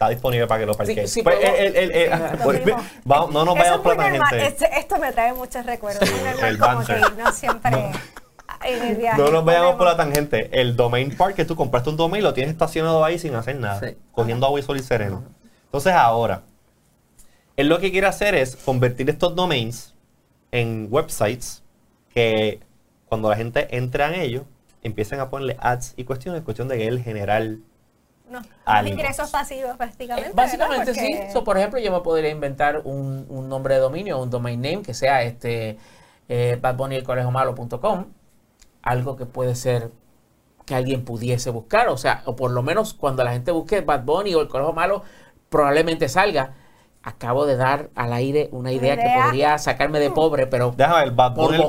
[0.03, 1.07] está disponible para que lo parqueen.
[1.07, 1.37] Sí, pues,
[3.05, 4.47] no nos vayamos por la gente.
[4.47, 6.09] Este, esto me trae muchos recuerdos.
[6.43, 7.71] el como que no siempre...
[7.71, 9.31] No.
[9.31, 10.49] nos vayamos por la tangente.
[10.59, 13.81] El domain park que tú compraste un domain lo tienes estacionado ahí sin hacer nada,
[14.11, 15.23] cogiendo agua y sol y sereno.
[15.65, 16.43] Entonces ahora,
[17.55, 19.95] él lo que quiere hacer es convertir estos domains
[20.51, 21.63] en websites
[22.13, 22.59] que
[23.07, 24.43] cuando la gente entra en ellos,
[24.83, 27.61] empiecen a ponerle ads y cuestiones, cuestión de que él general
[28.85, 30.29] ingresos pasivos prácticamente.
[30.29, 31.19] Eh, básicamente sí.
[31.43, 35.23] por ejemplo, yo me podría inventar un, nombre de dominio, un domain name que sea
[35.23, 35.77] este
[36.29, 38.05] eh, badbunnyelcolejomalo.com,
[38.81, 39.91] algo que puede ser
[40.65, 44.03] que alguien pudiese buscar, o sea, o por lo menos cuando la gente busque Bad
[44.03, 45.03] Bunny o el Colegio Malo,
[45.49, 46.55] probablemente salga.
[47.03, 50.73] Acabo de dar al aire una idea, que podría sacarme de pobre, pero.
[50.75, 51.61] Déjame ver, por el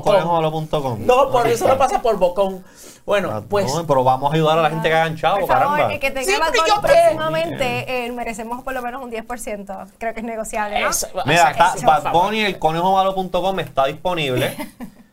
[1.06, 2.64] No, por eso no pasa por bocón.
[3.04, 3.74] Bueno, pues.
[3.74, 5.92] No, pero vamos a ayudar a la gente que hagan chavo, caramba.
[5.92, 9.86] El que tenga sí, próximamente, eh, merecemos por lo menos un 10%.
[9.98, 10.80] Creo que es negociable.
[10.80, 10.90] ¿no?
[11.26, 14.56] Mira, está Bad Bunny, el conejomalo.com está disponible.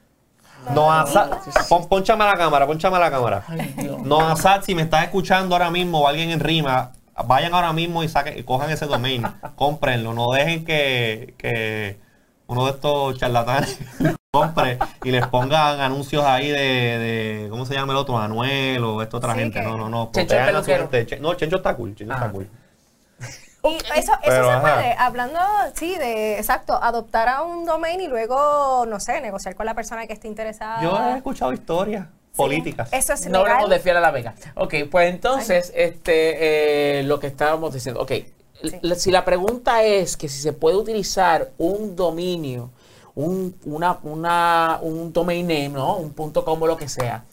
[0.75, 0.89] No,
[1.69, 3.43] pon, ponchame la cámara, ponchame la cámara.
[4.03, 6.91] No, Asad, si me estás escuchando ahora mismo o alguien en rima,
[7.25, 9.23] vayan ahora mismo y saquen, cojan ese domain,
[9.55, 11.99] cómprenlo, no dejen que, que
[12.47, 13.79] uno de estos charlatanes
[14.31, 18.15] compre y les pongan anuncios ahí de, de, ¿cómo se llama el otro?
[18.15, 19.61] Manuel o esta otra gente.
[19.61, 20.09] No, no, no.
[20.13, 20.35] Chencho
[21.19, 22.31] No, Chencho está cool, Chencho está ah.
[22.31, 22.49] cool.
[23.63, 25.39] Y eso, eso se puede, hablando,
[25.75, 30.07] sí, de, exacto, adoptar a un domain y luego, no sé, negociar con la persona
[30.07, 30.81] que esté interesada.
[30.81, 32.89] Yo he escuchado historias políticas.
[32.91, 34.35] Eso es No hablamos de Fiel a la Vega.
[34.55, 38.11] Ok, pues entonces, este, eh, lo que estábamos diciendo, ok,
[38.95, 42.69] si la pregunta es que si se puede utilizar un dominio,
[43.15, 45.97] un, una, una, un domain name, ¿no?
[45.97, 47.25] Un punto como lo que sea,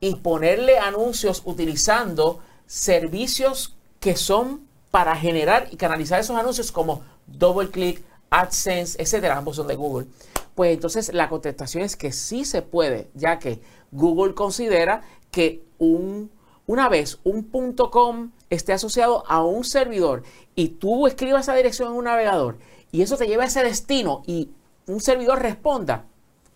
[0.00, 8.02] y ponerle anuncios utilizando servicios que son para generar y canalizar esos anuncios como DoubleClick,
[8.30, 10.06] AdSense, etcétera, ambos son de Google.
[10.54, 16.30] Pues entonces la contestación es que sí se puede, ya que Google considera que un,
[16.66, 17.42] una vez un
[17.90, 20.22] .com esté asociado a un servidor
[20.54, 22.58] y tú escribas esa dirección en un navegador
[22.92, 24.50] y eso te lleva a ese destino y
[24.86, 26.06] un servidor responda,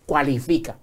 [0.05, 0.77] cualifica.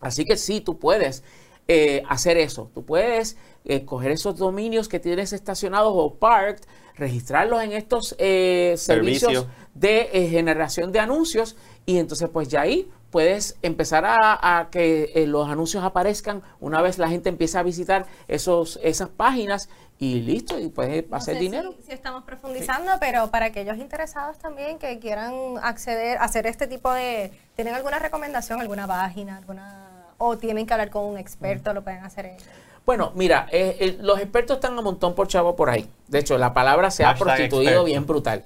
[0.00, 1.22] Así que sí, tú puedes
[1.68, 2.70] eh, hacer eso.
[2.74, 6.64] Tú puedes eh, coger esos dominios que tienes estacionados o parked,
[6.96, 13.56] registrarlos en estos eh, servicios de generación de anuncios y entonces pues ya ahí puedes
[13.62, 18.78] empezar a, que eh, los anuncios aparezcan una vez la gente empieza a visitar esos,
[18.82, 19.68] esas páginas
[19.98, 21.74] y listo, y puedes hacer dinero.
[21.86, 25.32] Si, estamos profundizando, pero para aquellos interesados también que quieran
[25.62, 27.32] acceder, a hacer este tipo de...
[27.54, 29.86] ¿Tienen alguna recomendación, alguna página, alguna
[30.18, 32.42] o tienen que hablar con un experto, lo pueden hacer ellos?
[32.86, 35.90] Bueno, mira, eh, eh, los expertos están un montón por chavo por ahí.
[36.06, 38.44] De hecho, la palabra se ha prostituido bien brutal.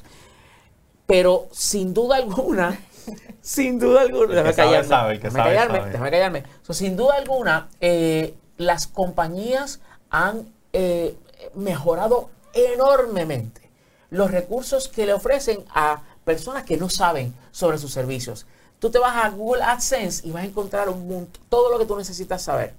[1.04, 2.80] Pero sin duda alguna,
[3.42, 6.44] sin duda alguna, déjame callarme, déjame callarme, déjame callarme.
[6.70, 11.16] sin duda alguna, eh, las compañías han eh,
[11.54, 13.60] mejorado enormemente
[14.08, 18.46] los recursos que le ofrecen a personas que no saben sobre sus servicios.
[18.78, 21.96] Tú te vas a Google AdSense y vas a encontrar un todo lo que tú
[21.96, 22.72] necesitas saber.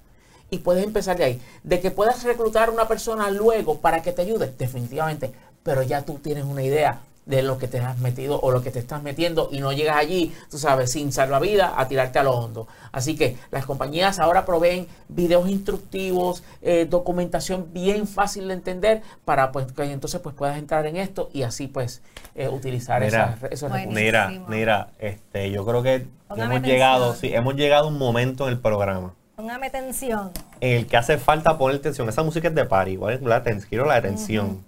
[0.52, 1.40] Y puedes empezar de ahí.
[1.62, 5.32] De que puedas reclutar a una persona luego para que te ayude, definitivamente.
[5.62, 8.70] Pero ya tú tienes una idea de lo que te has metido o lo que
[8.70, 12.32] te estás metiendo y no llegas allí, tú sabes, sin salvavidas a tirarte a lo
[12.32, 12.68] hondo.
[12.90, 19.52] Así que las compañías ahora proveen videos instructivos, eh, documentación bien fácil de entender para
[19.52, 22.02] pues que entonces pues puedas entrar en esto y así pues
[22.34, 27.84] eh, utilizar mira, esos Mira, mira, este, yo creo que hemos llegado, sí, hemos llegado
[27.84, 29.14] a un momento en el programa.
[29.36, 30.30] Póngame atención.
[30.60, 32.08] En el que hace falta poner atención.
[32.08, 34.64] Esa música es de party, igual es la quiero la atención.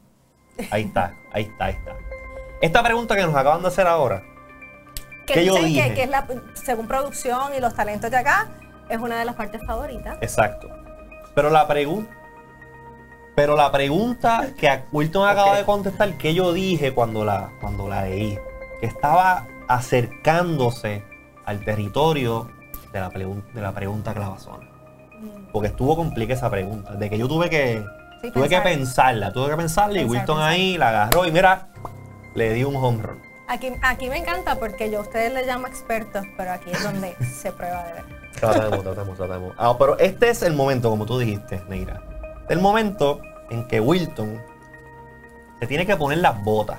[0.70, 1.96] Ahí está, ahí está, ahí está.
[2.60, 4.22] Esta pregunta que nos acaban de hacer ahora.
[5.26, 5.94] Que yo dije?
[5.94, 8.48] Que, es la, según producción y los talentos de acá,
[8.88, 10.16] es una de las partes favoritas.
[10.20, 10.68] Exacto.
[11.34, 12.10] Pero la pregunta.
[13.34, 18.02] Pero la pregunta que Wilton acaba de contestar, que yo dije cuando la, cuando la
[18.02, 18.38] leí,
[18.80, 21.02] que estaba acercándose
[21.44, 22.53] al territorio
[22.94, 24.68] de la, de la pregunta clavazona.
[25.20, 25.52] Mm.
[25.52, 26.94] Porque estuvo complicada esa pregunta.
[26.94, 27.84] De que yo tuve que,
[28.32, 31.68] tuve que pensarla, tuve que pensarla y Wilton ahí la agarró y mira,
[32.34, 33.22] le di un home run.
[33.48, 37.14] Aquí, aquí me encanta porque yo a ustedes les llamo expertos, pero aquí es donde
[37.24, 38.04] se prueba de ver.
[38.38, 39.54] Tratamos, tratamos, tratamos.
[39.58, 42.02] Ah, pero este es el momento, como tú dijiste, Neira.
[42.48, 43.20] El momento
[43.50, 44.40] en que Wilton
[45.60, 46.78] se tiene que poner las botas.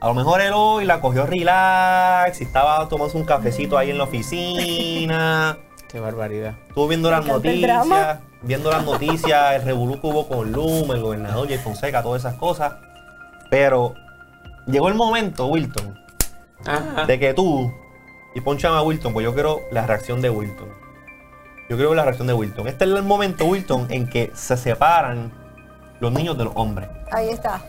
[0.00, 3.98] A lo mejor él hoy la cogió relax y estaba tomando un cafecito ahí en
[3.98, 5.58] la oficina.
[5.88, 6.54] Qué barbaridad.
[6.68, 11.48] Estuvo viendo las noticias, viendo las noticias, el revolú que hubo con Luma, el gobernador
[11.48, 12.74] Jay Fonseca, todas esas cosas.
[13.50, 13.94] Pero
[14.66, 15.98] llegó el momento, Wilton,
[17.06, 17.72] de que tú,
[18.34, 20.68] y ponchame a Wilton, pues yo quiero la reacción de Wilton.
[21.70, 22.68] Yo quiero la reacción de Wilton.
[22.68, 25.32] Este es el momento, Wilton, en que se separan
[26.00, 26.88] los niños de los hombres.
[27.10, 27.62] Ahí está.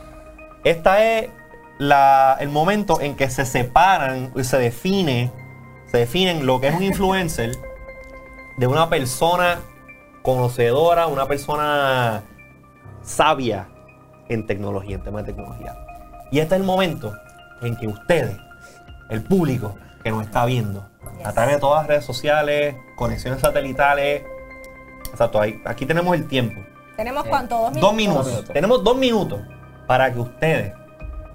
[0.63, 1.30] Este es
[1.78, 5.32] la, el momento en que se separan y se define,
[5.91, 7.57] se definen lo que es un influencer
[8.57, 9.59] de una persona
[10.23, 12.23] conocedora, una persona
[13.01, 13.69] sabia
[14.28, 15.75] en tecnología, en temas de tecnología.
[16.32, 17.15] Y este es el momento
[17.61, 18.36] en que ustedes,
[19.09, 20.86] el público que nos está viendo,
[21.23, 24.23] a través de todas las redes sociales, conexiones satelitales,
[25.09, 26.61] exacto, aquí tenemos el tiempo.
[26.95, 27.57] ¿Tenemos cuánto?
[27.57, 27.82] ¿Dos minutos?
[27.82, 28.53] Dos minutos.
[28.53, 29.41] Tenemos dos minutos
[29.86, 30.73] para que ustedes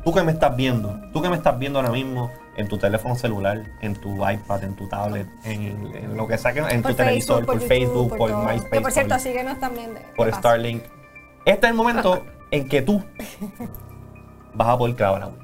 [0.05, 3.17] tú que me estás viendo, tú que me estás viendo ahora mismo en tu teléfono
[3.17, 7.61] celular, en tu iPad, en tu tablet, en, lo que sea, en tu televisor, por,
[7.61, 8.71] Facebook, por, MySpace.
[8.71, 9.99] Que por cierto, síguenos también.
[10.17, 10.83] por Starlink.
[11.45, 13.03] Este es el momento en que tú
[14.55, 15.37] vas a poder clavar agua.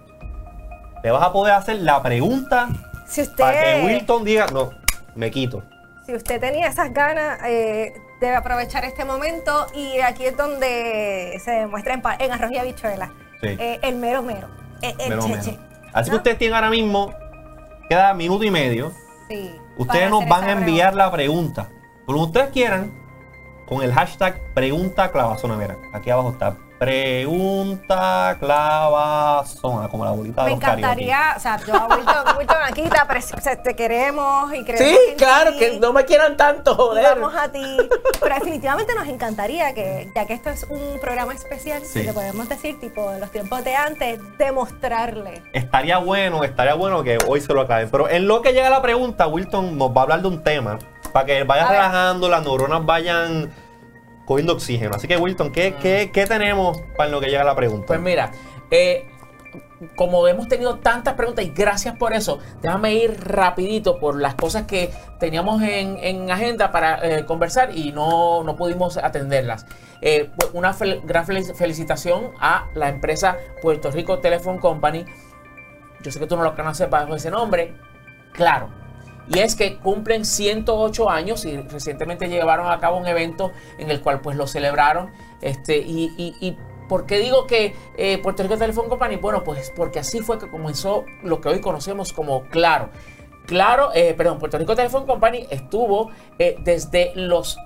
[1.03, 2.69] Te vas a poder hacer la pregunta
[3.07, 4.71] si usted, para que Wilton diga, no,
[5.15, 5.63] me quito.
[6.05, 11.53] Si usted tenía esas ganas, eh, debe aprovechar este momento y aquí es donde se
[11.53, 13.13] demuestra en, en arroz y habichuela.
[13.43, 14.49] Eh, el mero mero.
[14.83, 15.19] Eh, el.
[15.93, 17.13] Así que ustedes tienen ahora mismo,
[17.89, 18.93] queda minuto y medio.
[19.29, 21.69] Sí, ustedes nos van a enviar la pregunta.
[22.07, 22.93] Como ustedes quieran,
[23.67, 25.57] con el hashtag pregunta clavazona.
[25.57, 31.75] Mira, aquí abajo está Pregunta clavazona, como la bolita de Me encantaría, o sea, yo
[32.39, 37.19] Wilton, aquí te, te queremos y creemos Sí, claro, que no me quieran tanto, joder.
[37.19, 37.77] Vamos a ti.
[38.21, 42.49] Pero definitivamente nos encantaría que, ya que esto es un programa especial, si le podemos
[42.49, 45.43] decir, tipo, en los tiempos de antes, demostrarle.
[45.53, 47.91] Estaría bueno, estaría bueno que hoy se lo acaben.
[47.91, 50.79] Pero en lo que llega la pregunta, Wilton nos va a hablar de un tema
[51.13, 53.51] para que vaya relajando, las neuronas vayan
[54.29, 54.95] cogiendo oxígeno.
[54.95, 57.87] Así que, Wilton, ¿qué, qué, qué tenemos para lo que llega la pregunta?
[57.87, 58.31] Pues mira,
[58.71, 59.07] eh,
[59.97, 64.67] como hemos tenido tantas preguntas y gracias por eso, déjame ir rapidito por las cosas
[64.67, 69.65] que teníamos en, agenda para eh, conversar y no, no, pudimos atenderlas.
[70.03, 75.07] Eh, pues, una gran felicitación a la empresa Puerto Rico Telephone Company.
[76.03, 77.73] Yo sé que tú no lo conoces bajo ese nombre.
[78.33, 78.69] Claro,
[79.29, 84.01] y es que cumplen 108 años y recientemente llevaron a cabo un evento en el
[84.01, 85.11] cual pues lo celebraron.
[85.41, 86.57] Este, y, y,
[86.89, 89.17] ¿Por qué digo que eh, Puerto Rico Telephone Company?
[89.17, 92.89] Bueno, pues porque así fue que comenzó lo que hoy conocemos como Claro.
[93.47, 97.59] Claro, eh, perdón, Puerto Rico Telephone Company estuvo eh, desde los,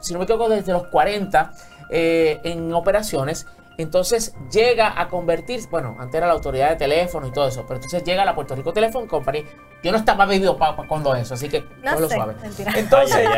[0.00, 1.52] si no me equivoco, desde los 40
[1.90, 3.46] en operaciones
[3.78, 7.76] entonces llega a convertirse, bueno, antes era la autoridad de teléfono y todo eso, pero
[7.76, 9.44] entonces llega la Puerto Rico Telephone Company.
[9.82, 12.34] Yo no estaba vivido para cuando eso, así que no, lo suave.
[12.76, 13.28] Entonces,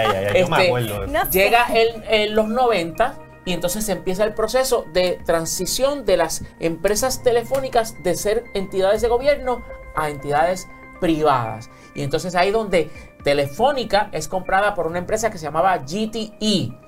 [1.31, 8.03] llega en los 90 y entonces empieza el proceso de transición de las empresas telefónicas
[8.03, 9.63] de ser entidades de gobierno
[9.95, 10.69] a entidades
[11.01, 11.71] privadas.
[11.95, 12.91] Y entonces ahí donde
[13.23, 16.79] Telefónica es comprada por una empresa que se llamaba GTE.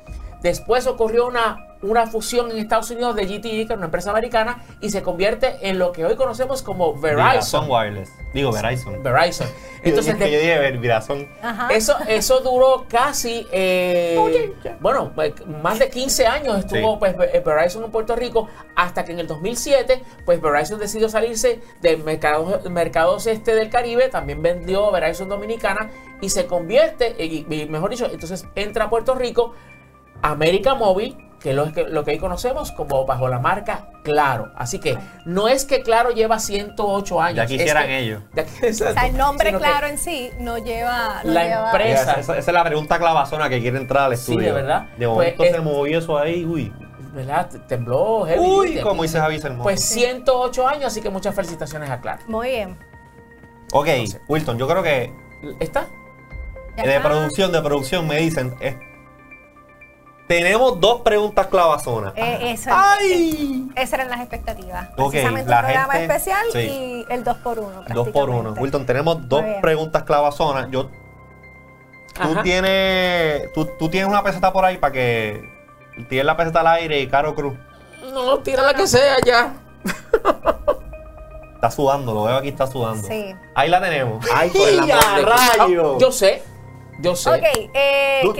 [0.42, 4.64] Después ocurrió una una fusión en Estados Unidos de GTE, que es una empresa americana,
[4.80, 7.70] y se convierte en lo que hoy conocemos como Verizon.
[7.70, 8.10] Wireless.
[8.32, 9.02] Digo Verizon.
[9.02, 9.46] Verizon.
[9.82, 11.28] Entonces, yo dije Verizon.
[11.70, 17.90] Eso, eso duró casi, eh, bueno, pues, más de 15 años estuvo pues, Verizon en
[17.90, 23.54] Puerto Rico, hasta que en el 2007, pues Verizon decidió salirse del mercado, mercados este
[23.54, 28.90] del Caribe, también vendió Verizon Dominicana y se convierte, y, mejor dicho, entonces entra a
[28.90, 29.54] Puerto Rico,
[30.22, 34.52] América Móvil, que es lo que, lo que hoy conocemos como bajo la marca Claro.
[34.54, 37.36] Así que no es que Claro lleva 108 años.
[37.36, 38.22] Ya quisieran ellos.
[38.70, 41.22] o sea, el nombre Claro en sí no lleva...
[41.24, 42.12] la empresa...
[42.12, 44.38] Esa, es la pregunta clavazona que quiere entrar al estudio.
[44.38, 44.86] Sí, de verdad.
[44.96, 46.72] De momento pues, se movió eso ahí, uy.
[47.14, 47.50] ¿Verdad?
[47.66, 48.40] Tembló heavy.
[48.40, 49.64] Uy, como dice Javi Sermón.
[49.64, 52.22] Pues 108 años, así que muchas felicitaciones a Claro.
[52.28, 52.78] Muy bien.
[53.72, 53.88] Ok,
[54.28, 55.12] Wilton, yo creo que...
[55.58, 55.88] ¿Está?
[56.76, 58.54] De producción, de producción me dicen...
[60.26, 62.12] Tenemos dos preguntas clavazonas.
[62.16, 63.68] Eh, eso, ¡Ay!
[63.76, 64.88] esas eran las expectativas.
[64.96, 69.44] Precisamente un programa especial y el 2 por 1 2 por 1 Wilton, tenemos dos
[69.62, 70.68] preguntas clavazonas.
[70.70, 70.90] Yo,
[72.14, 75.40] tú tienes, tú, tú, tienes una peseta por ahí para que
[76.08, 77.54] tires la peseta al aire y Caro Cruz.
[78.12, 79.54] No, tira la que sea ya.
[81.54, 83.08] Está sudando, lo veo aquí, está sudando.
[83.08, 83.34] Sí.
[83.54, 84.24] Ahí la tenemos.
[84.34, 85.98] Ay, por el rayo!
[85.98, 86.42] Yo sé,
[87.00, 87.30] yo sé.
[87.30, 88.34] Ok, eh, Tú,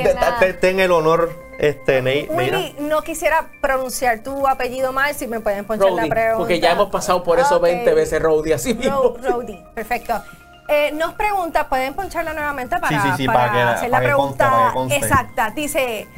[0.60, 5.90] ten el honor este, Willy, no quisiera pronunciar tu apellido mal, si me pueden poner
[5.92, 6.38] la pregunta.
[6.38, 9.16] Porque ya hemos pasado por eso 20 veces, Rowdy, así mismo.
[9.22, 10.22] Rowdy, perfecto.
[10.68, 15.50] Eh, nos pregunta, ¿pueden poncharla nuevamente para, hacer la pregunta exacta?
[15.50, 16.08] Dice,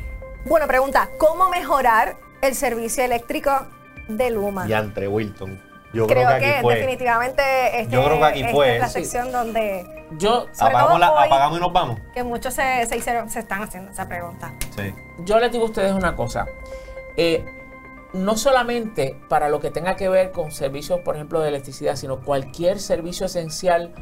[0.46, 3.66] bueno, pregunta, ¿cómo mejorar el servicio eléctrico
[4.08, 4.66] de Luma?
[4.66, 5.67] Y entre Wilton.
[5.92, 6.74] Yo creo, que, aquí fue.
[6.74, 7.42] definitivamente
[7.80, 8.74] este, yo creo que aquí fue.
[8.74, 12.00] es la sección donde yo apagamos, apagamos, y nos vamos.
[12.12, 14.52] Que muchos se, se, hicieron, se están haciendo esa pregunta.
[14.76, 14.94] Sí.
[15.20, 16.46] Yo les digo a ustedes una cosa.
[17.16, 17.44] Eh,
[18.12, 22.20] no solamente para lo que tenga que ver con servicios, por ejemplo, de electricidad, sino
[22.20, 23.94] cualquier servicio esencial.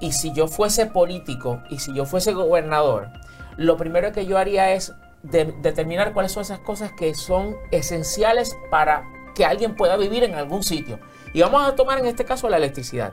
[0.00, 3.08] Y si yo fuese político y si yo fuese gobernador,
[3.56, 4.92] lo primero que yo haría es
[5.22, 9.04] determinar cuáles son esas cosas que son esenciales para
[9.36, 10.98] que alguien pueda vivir en algún sitio.
[11.34, 13.12] Y vamos a tomar en este caso la electricidad.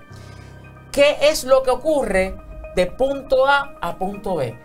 [0.91, 2.35] ¿Qué es lo que ocurre
[2.75, 4.57] de punto A a punto B?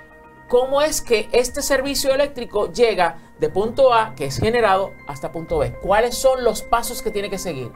[0.48, 5.58] ¿Cómo es que este servicio eléctrico llega de punto A, que es generado, hasta punto
[5.58, 5.74] B?
[5.82, 7.72] ¿Cuáles son los pasos que tiene que seguir?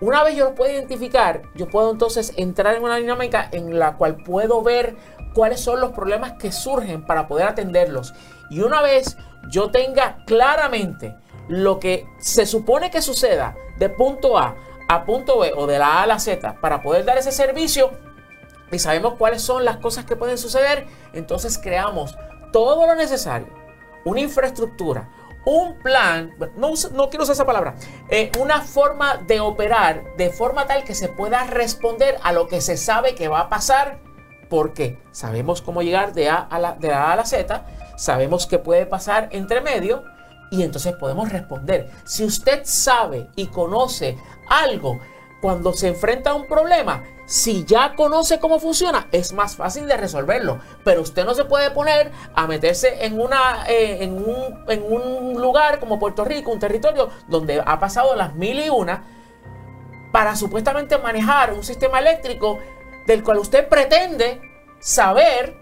[0.00, 3.96] Una vez yo lo puedo identificar, yo puedo entonces entrar en una dinámica en la
[3.96, 4.96] cual puedo ver
[5.34, 8.14] cuáles son los problemas que surgen para poder atenderlos.
[8.48, 9.16] Y una vez
[9.50, 11.14] yo tenga claramente
[11.48, 14.56] lo que se supone que suceda de punto A
[14.88, 17.90] a punto B o de la A a la Z para poder dar ese servicio
[18.70, 22.16] y sabemos cuáles son las cosas que pueden suceder, entonces creamos
[22.52, 23.48] todo lo necesario,
[24.04, 25.08] una infraestructura,
[25.44, 27.76] un plan, no, no quiero usar esa palabra,
[28.10, 32.60] eh, una forma de operar de forma tal que se pueda responder a lo que
[32.60, 34.00] se sabe que va a pasar,
[34.50, 37.64] porque sabemos cómo llegar de A a la, de A a la Z,
[37.96, 40.04] sabemos que puede pasar entre medio
[40.50, 41.90] y entonces podemos responder.
[42.04, 44.16] Si usted sabe y conoce
[44.48, 44.98] algo
[45.40, 49.96] cuando se enfrenta a un problema, si ya conoce cómo funciona, es más fácil de
[49.96, 50.60] resolverlo.
[50.84, 55.40] Pero usted no se puede poner a meterse en, una, eh, en, un, en un
[55.40, 59.04] lugar como Puerto Rico, un territorio donde ha pasado las mil y una,
[60.10, 62.58] para supuestamente manejar un sistema eléctrico
[63.06, 64.40] del cual usted pretende
[64.80, 65.54] saber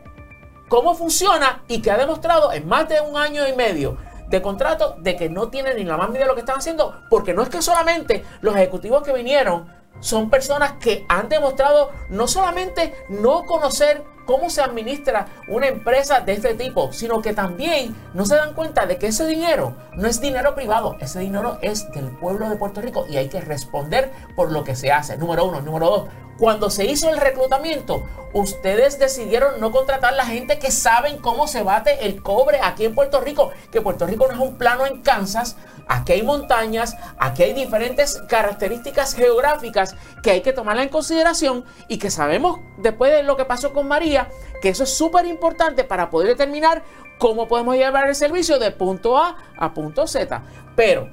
[0.69, 3.97] cómo funciona y que ha demostrado en más de un año y medio
[4.29, 7.01] de contrato de que no tienen ni la más idea de lo que están haciendo,
[7.09, 9.67] porque no es que solamente los ejecutivos que vinieron
[10.01, 16.33] son personas que han demostrado no solamente no conocer cómo se administra una empresa de
[16.33, 20.21] este tipo, sino que también no se dan cuenta de que ese dinero no es
[20.21, 24.53] dinero privado, ese dinero es del pueblo de Puerto Rico y hay que responder por
[24.53, 25.17] lo que se hace.
[25.17, 25.61] Número uno.
[25.61, 31.19] Número dos, cuando se hizo el reclutamiento, ustedes decidieron no contratar la gente que saben
[31.19, 34.59] cómo se bate el cobre aquí en Puerto Rico, que Puerto Rico no es un
[34.59, 35.57] plano en Kansas,
[35.87, 41.99] aquí hay montañas, aquí hay diferentes características geográficas que hay que tomarla en consideración y
[41.99, 44.29] que sabemos después de lo que pasó con María,
[44.61, 46.83] que eso es súper importante para poder determinar
[47.19, 50.43] cómo podemos llevar el servicio de punto A a punto Z.
[50.75, 51.11] Pero,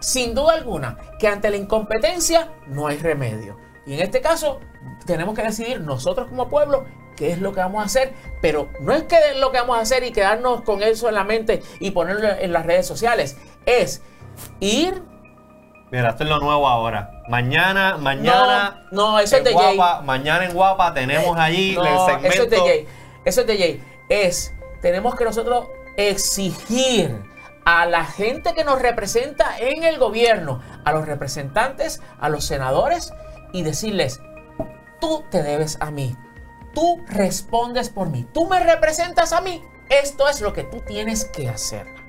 [0.00, 3.56] sin duda alguna, que ante la incompetencia no hay remedio.
[3.86, 4.60] Y en este caso,
[5.04, 6.84] tenemos que decidir nosotros como pueblo
[7.16, 9.78] qué es lo que vamos a hacer, pero no es que es lo que vamos
[9.78, 13.36] a hacer y quedarnos con eso en la mente y ponerlo en las redes sociales,
[13.66, 14.02] es
[14.60, 15.02] ir.
[15.90, 17.22] Mira, esto es lo nuevo ahora.
[17.28, 18.86] Mañana, mañana.
[18.90, 22.28] No, eso es de Guapa, Mañana en Guapa tenemos allí el segmento.
[22.28, 22.88] Eso es de Jay.
[23.24, 23.84] Eso es de Jay.
[24.08, 27.22] Es, tenemos que nosotros exigir
[27.64, 33.12] a la gente que nos representa en el gobierno, a los representantes, a los senadores,
[33.52, 34.20] y decirles,
[35.00, 36.16] tú te debes a mí,
[36.74, 41.24] tú respondes por mí, tú me representas a mí, esto es lo que tú tienes
[41.24, 42.05] que hacer.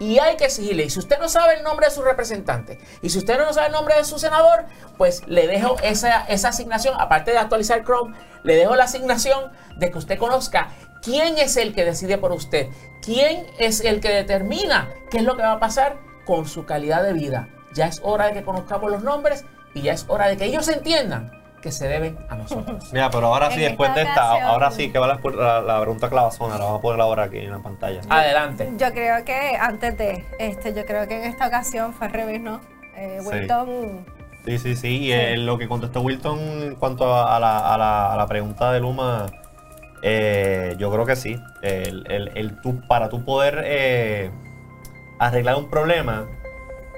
[0.00, 0.84] Y hay que exigirle.
[0.84, 3.66] Y si usted no sabe el nombre de su representante, y si usted no sabe
[3.66, 4.64] el nombre de su senador,
[4.98, 9.90] pues le dejo esa, esa asignación, aparte de actualizar Chrome, le dejo la asignación de
[9.92, 10.70] que usted conozca
[11.02, 12.68] quién es el que decide por usted,
[13.02, 17.02] quién es el que determina qué es lo que va a pasar con su calidad
[17.02, 17.48] de vida.
[17.74, 19.44] Ya es hora de que conozcamos los nombres
[19.74, 22.92] y ya es hora de que ellos entiendan que se deben a nosotros.
[22.92, 26.58] Mira, pero ahora sí, después de esta, ahora sí que va la, la, pregunta clavazona,
[26.58, 28.00] la vamos a poner ahora aquí en la pantalla.
[28.08, 28.70] Adelante.
[28.76, 32.40] Yo creo que antes de, este, yo creo que en esta ocasión fue al revés,
[32.40, 32.60] ¿no?
[32.96, 34.04] Eh, Wilton.
[34.44, 34.98] Sí, sí, sí.
[34.98, 38.72] Y eh, lo que contestó Wilton en cuanto a, la, a, la, a la, pregunta
[38.72, 39.26] de Luma,
[40.02, 41.38] eh, yo creo que sí.
[41.62, 42.56] El, el, el
[42.88, 44.30] para tú poder eh,
[45.18, 46.26] arreglar un problema,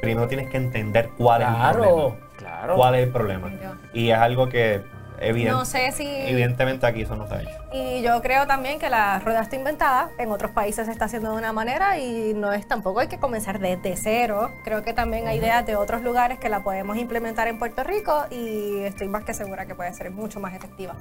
[0.00, 2.16] primero tienes que entender cuál es el problema.
[2.62, 2.76] Claro.
[2.76, 3.50] ¿Cuál es el problema?
[3.92, 4.82] Y es algo que
[5.30, 6.06] no sé si...
[6.06, 7.50] evidentemente aquí eso no se ha hecho.
[7.72, 11.30] Y yo creo también que la rueda está inventada, en otros países se está haciendo
[11.30, 14.50] de una manera y no es tampoco hay que comenzar desde cero.
[14.64, 18.24] Creo que también hay ideas de otros lugares que la podemos implementar en Puerto Rico
[18.30, 20.94] y estoy más que segura que puede ser mucho más efectiva.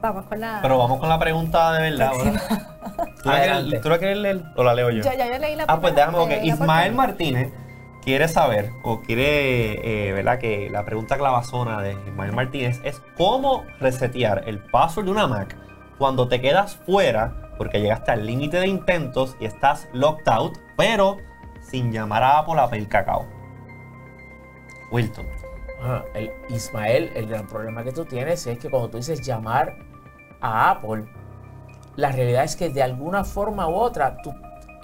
[0.00, 0.58] Vamos con la.
[0.60, 2.10] Pero vamos con la pregunta de verdad,
[3.22, 3.28] ¿Tú,
[3.88, 5.02] la quieres, leer o la leo yo?
[5.02, 6.30] Ya, ya yo leí la Ah, pues déjame, ok.
[6.42, 7.52] Ismael Martínez
[8.02, 10.38] quiere saber o quiere, eh, ¿verdad?
[10.38, 15.56] Que la pregunta clavazona de Ismael Martínez es cómo resetear el password de una Mac
[15.98, 21.18] cuando te quedas fuera porque llegaste al límite de intentos y estás locked out, pero
[21.60, 23.26] sin llamar a Apple a pedir cacao.
[24.90, 25.26] Wilton.
[26.14, 29.76] el Ismael, el gran problema que tú tienes es que cuando tú dices llamar
[30.40, 31.04] a Apple,
[31.96, 34.16] la realidad es que de alguna forma u otra,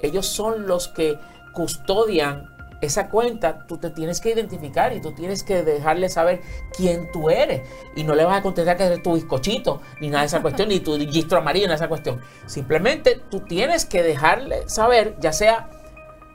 [0.03, 1.19] ellos son los que
[1.55, 6.41] custodian esa cuenta tú te tienes que identificar y tú tienes que dejarle saber
[6.77, 7.63] quién tú eres.
[7.97, 10.69] Y no le vas a contestar que eres tu bizcochito, ni nada de esa cuestión,
[10.71, 12.21] ni tu registro amarillo, ni esa cuestión.
[12.47, 15.71] Simplemente tú tienes que dejarle saber, ya sea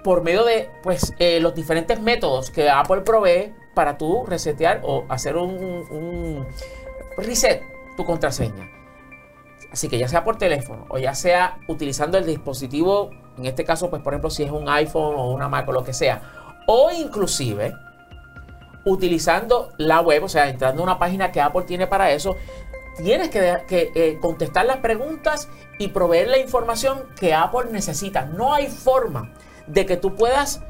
[0.04, 5.06] por medio de pues, eh, los diferentes métodos que Apple provee para tú resetear o
[5.10, 6.46] hacer un, un
[7.18, 7.64] reset
[7.96, 8.70] tu contraseña.
[9.72, 13.90] Así que ya sea por teléfono o ya sea utilizando el dispositivo en este caso,
[13.90, 16.22] pues por ejemplo, si es un iPhone o una Mac o lo que sea,
[16.68, 17.74] o inclusive
[18.86, 22.36] utilizando la web, o sea, entrando a una página que Apple tiene para eso,
[22.98, 28.26] tienes que, eh, contestar las preguntas y proveer la información que Apple necesita.
[28.26, 29.32] No hay forma
[29.68, 30.62] de que tú puedas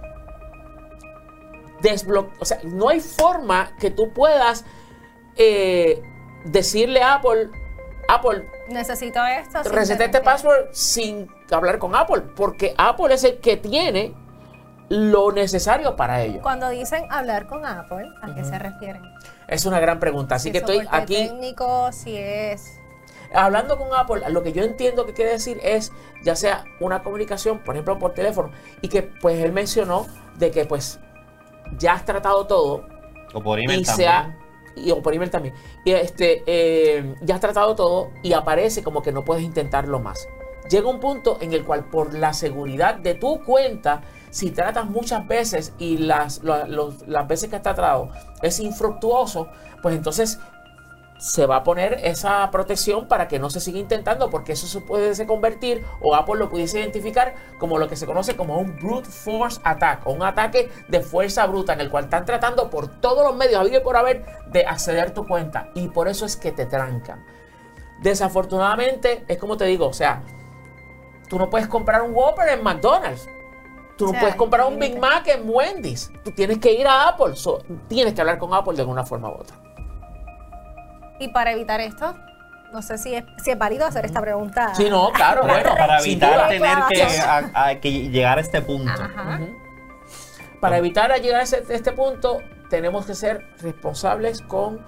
[1.81, 4.63] desbloquear, o sea, no hay forma que tú puedas
[5.35, 6.01] eh,
[6.45, 7.49] decirle a Apple,
[8.07, 9.63] Apple, necesito esto.
[9.63, 14.13] Receta este password sin hablar con Apple, porque Apple es el que tiene
[14.89, 16.41] lo necesario para ello.
[16.41, 19.01] Cuando dicen hablar con Apple, ¿a qué se refieren?
[19.47, 21.27] Es una gran pregunta, así que estoy aquí.
[21.27, 22.79] técnico, si es
[23.33, 25.91] hablando con Apple, lo que yo entiendo que quiere decir es
[26.23, 28.51] ya sea una comunicación, por ejemplo, por teléfono,
[28.81, 30.05] y que pues él mencionó
[30.37, 30.99] de que pues
[31.77, 32.85] ya has tratado todo.
[33.33, 34.42] O por email y también.
[34.75, 35.53] Y, o por email también.
[35.85, 40.27] Y este, eh, ya has tratado todo y aparece como que no puedes intentarlo más.
[40.69, 45.27] Llega un punto en el cual por la seguridad de tu cuenta, si tratas muchas
[45.27, 48.09] veces y las, las veces que has tratado
[48.41, 49.49] es infructuoso,
[49.81, 50.39] pues entonces
[51.23, 54.81] se va a poner esa protección para que no se siga intentando, porque eso se
[54.81, 59.07] puede convertir, o Apple lo pudiese identificar como lo que se conoce como un brute
[59.09, 63.25] force attack, o un ataque de fuerza bruta, en el cual están tratando por todos
[63.25, 66.51] los medios, habido por haber, de acceder a tu cuenta, y por eso es que
[66.51, 67.25] te trancan.
[68.01, 70.23] Desafortunadamente, es como te digo, o sea,
[71.29, 73.29] tú no puedes comprar un Whopper en McDonald's.
[73.97, 76.11] Tú no puedes comprar un Big Mac en Wendy's.
[76.25, 77.35] Tú tienes que ir a Apple.
[77.87, 79.63] tienes que hablar con Apple de alguna forma u otra.
[81.19, 82.15] Y para evitar esto,
[82.73, 84.73] no sé si es, si es válido hacer esta pregunta.
[84.73, 85.75] Sí, no, claro, bueno.
[85.77, 88.91] Para evitar tener que, llegar a este punto.
[90.59, 92.39] Para evitar llegar a este punto,
[92.69, 94.85] tenemos que ser responsables con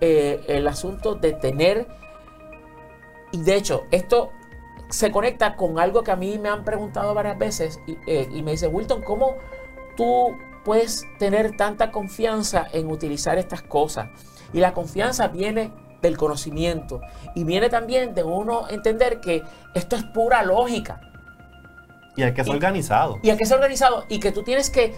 [0.00, 1.86] eh, el asunto de tener.
[3.32, 4.30] Y de hecho, esto
[4.88, 8.42] se conecta con algo que a mí me han preguntado varias veces y, eh, y
[8.42, 9.36] me dice, Wilton, ¿cómo
[9.96, 14.08] tú puedes tener tanta confianza en utilizar estas cosas?
[14.52, 15.72] Y la confianza viene
[16.02, 17.00] del conocimiento
[17.34, 19.42] y viene también de uno entender que
[19.74, 21.00] esto es pura lógica.
[22.16, 23.18] Y hay que ser organizado.
[23.22, 24.94] Y hay que ser organizado y que tú tienes que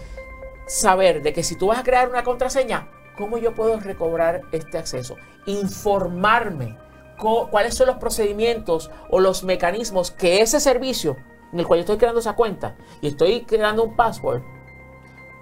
[0.67, 2.87] saber de que si tú vas a crear una contraseña,
[3.17, 5.15] ¿cómo yo puedo recobrar este acceso?
[5.45, 6.77] Informarme
[7.17, 11.17] cuáles son los procedimientos o los mecanismos que ese servicio
[11.51, 14.41] en el cual yo estoy creando esa cuenta y estoy creando un password,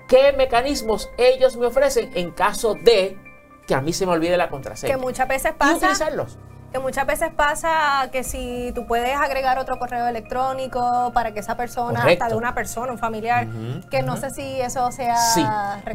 [0.08, 3.18] qué mecanismos ellos me ofrecen en caso de
[3.68, 4.96] que a mí se me olvide la contraseña.
[4.96, 5.94] Que muchas veces pasa.
[6.72, 11.56] Que muchas veces pasa que si tú puedes agregar otro correo electrónico para que esa
[11.56, 13.48] persona, hasta de una persona, un familiar,
[13.90, 15.46] que no sé si eso sea sí.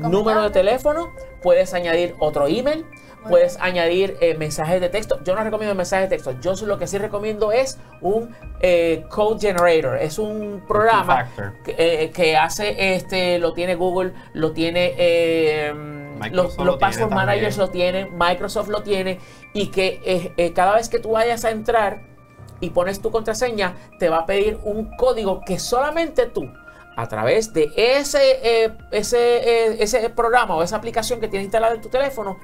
[0.01, 1.11] Número de teléfono,
[1.43, 2.87] puedes añadir otro email,
[3.29, 5.23] puedes añadir eh, mensajes de texto.
[5.25, 6.41] Yo no recomiendo mensajes de texto.
[6.41, 9.99] Yo lo que sí recomiendo es un eh, code generator.
[9.99, 11.29] Es un programa
[11.65, 14.95] que, eh, que, hace, este, lo tiene Google, lo tiene
[16.31, 19.19] los, los password managers lo tienen, Microsoft lo tiene
[19.53, 22.03] y que eh, eh, cada vez que tú vayas a entrar
[22.61, 26.53] y pones tu contraseña, te va a pedir un código que solamente tú,
[26.97, 31.81] a través de ese, eh, ese, ese programa o esa aplicación que tienes instalada en
[31.81, 32.39] tu teléfono,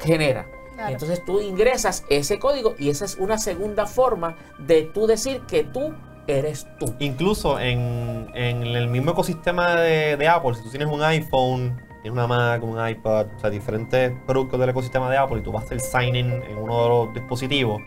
[0.00, 0.46] genera.
[0.88, 5.64] Entonces tú ingresas ese código y esa es una segunda forma de tú decir que
[5.64, 5.94] tú
[6.26, 6.94] eres tú.
[6.98, 12.24] Incluso en, en el mismo ecosistema de, de, Apple, si tú tienes un iPhone tienes
[12.24, 15.64] una Mac, un iPad, o sea, diferentes productos del ecosistema de Apple y tú vas
[15.64, 17.82] a hacer sign-in en uno de los dispositivos,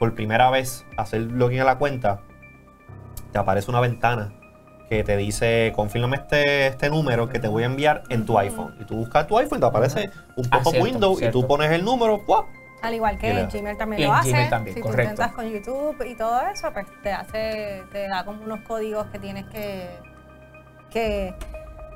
[0.00, 2.20] por primera vez hacer login a la cuenta,
[3.30, 4.32] te aparece una ventana
[4.88, 8.74] que te dice, confírmame este, este número que te voy a enviar en tu iPhone.
[8.80, 11.84] Y tú buscas tu iPhone, te aparece un ah, pop-up window y tú pones el
[11.84, 12.46] número, ¡pum!
[12.82, 14.48] Al igual que en Gmail también lo hace.
[14.50, 18.42] También, si tú intentas con YouTube y todo eso, pues te hace, te da como
[18.42, 19.90] unos códigos que tienes que,
[20.90, 21.36] que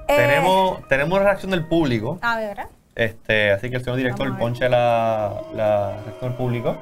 [0.09, 2.18] eh, tenemos, tenemos reacción del público.
[2.22, 2.66] A ver.
[2.94, 6.76] Este, así que el señor director ponche la, la reacción del público.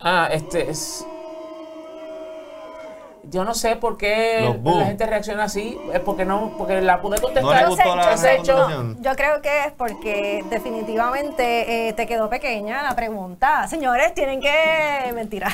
[0.00, 1.06] Ah, este es.
[3.28, 5.76] Yo no sé por qué la gente reacciona así.
[5.92, 7.68] Es porque no, porque la pude contestar.
[7.68, 13.66] No yo creo que es porque definitivamente eh, te quedó pequeña la pregunta.
[13.66, 15.12] Señores, tienen que.
[15.12, 15.48] Mentira.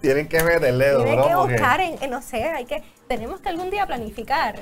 [0.00, 2.82] tienen que meterle Tienen que buscar en, no sé, hay que.
[3.08, 4.56] Tenemos que algún día planificar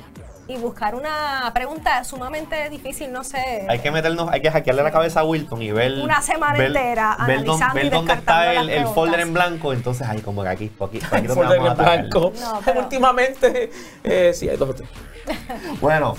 [0.47, 3.65] y buscar una pregunta sumamente difícil, no sé.
[3.67, 5.91] Hay que meternos, hay que hackearle la cabeza a Wilton y ver.
[6.01, 9.73] Una semana entera analizando ver, dónde está el, folder en blanco.
[9.73, 12.31] Entonces, ahí como que aquí, aquí, aquí el folder en blanco.
[12.77, 13.69] Últimamente,
[14.05, 14.89] eh, sí, hay dos o tres.
[15.81, 16.15] Bueno,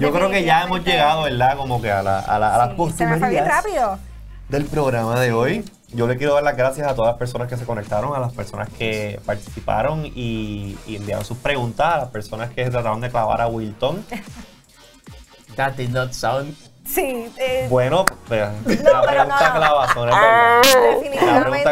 [0.00, 1.56] yo creo que ya hemos llegado, ¿verdad?
[1.56, 4.00] Como que a, la, a, la, a las sí, Se me fue bien rápido.
[4.48, 5.64] Del programa de hoy.
[5.92, 8.32] Yo le quiero dar las gracias a todas las personas que se conectaron, a las
[8.32, 13.46] personas que participaron y, enviaron sus preguntas, a las personas que trataron de clavar a
[13.46, 14.04] Wilton.
[15.56, 16.54] That did not sound
[16.88, 17.30] Sí.
[17.36, 18.48] Eh, bueno, pues,
[18.82, 20.76] no, la pregunta clavazón, es.
[21.02, 21.70] Definitivamente.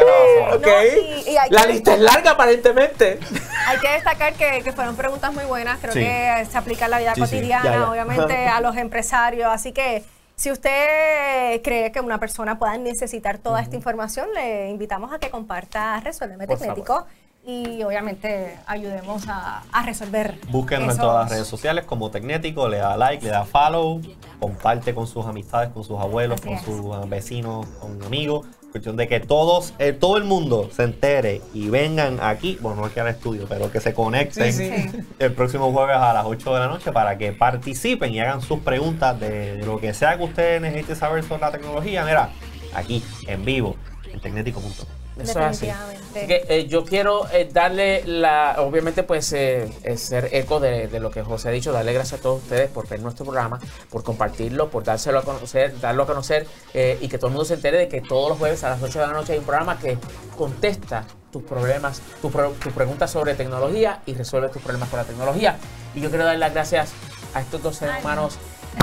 [1.33, 3.19] La, la lista es larga, aparentemente.
[3.67, 5.79] Hay que destacar que, que fueron preguntas muy buenas.
[5.81, 9.49] Creo que se aplica en la vida cotidiana, obviamente, a los empresarios.
[9.51, 10.05] Así que
[10.37, 15.31] si usted cree que una persona pueda necesitar toda esta información, le invitamos a que
[15.31, 17.07] comparta Resuélveme Tecnético
[17.47, 20.39] y obviamente ayudemos a, resolver.
[20.51, 24.03] Búsquenos en todas las redes sociales como Tecnético, le da like, le da follow,
[24.39, 28.47] comparte con sus amistades, con sus abuelos, con sus vecinos, con amigos.
[28.77, 32.87] Cuestión de que todos, eh, todo el mundo se entere y vengan aquí, bueno, no
[32.89, 36.67] aquí al estudio, pero que se conecten el próximo jueves a las 8 de la
[36.69, 40.95] noche para que participen y hagan sus preguntas de, lo que sea que ustedes necesiten
[40.95, 42.05] saber sobre la tecnología.
[42.05, 42.29] Mira,
[42.75, 43.77] aquí, en vivo,
[44.13, 45.06] en tecnético.com.
[45.19, 45.69] Eso es así.
[46.13, 51.23] que, eh, yo quiero eh, darle la, obviamente pues eh, ser eco de, lo que
[51.23, 53.59] José ha dicho, darle gracias a todos ustedes por ver nuestro programa,
[53.91, 57.55] por compartirlo, por dárselo a conocer, darlo a conocer y que todo el mundo se
[57.55, 59.79] entere de que todos los jueves a las 8 de la noche hay un programa
[59.79, 59.97] que
[60.37, 65.57] contesta tus problemas, tus preguntas sobre tecnología y resuelve tus problemas con la tecnología.
[65.95, 66.93] Y yo quiero dar las gracias
[67.33, 68.39] a estos dos seres humanos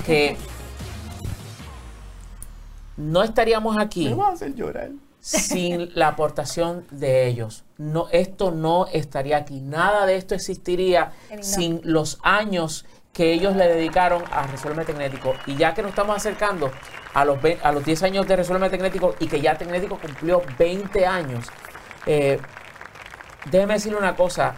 [0.05, 0.35] que
[2.97, 4.09] no estaríamos aquí.
[4.09, 4.89] Me voy a hacer llorar
[5.23, 7.63] sin la aportación de ellos.
[7.77, 9.61] No, esto no estaría aquí.
[9.61, 15.33] Nada de esto existiría sin los años que ellos le dedicaron a Resuelve Tecnético.
[15.45, 16.71] Y ya que nos estamos acercando
[17.13, 21.05] a los, a los 10 años de Resuelve Tecnético y que ya Tecnético cumplió 20
[21.05, 21.45] años,
[22.05, 22.41] eh,
[23.49, 24.55] déjeme decirle una cosa,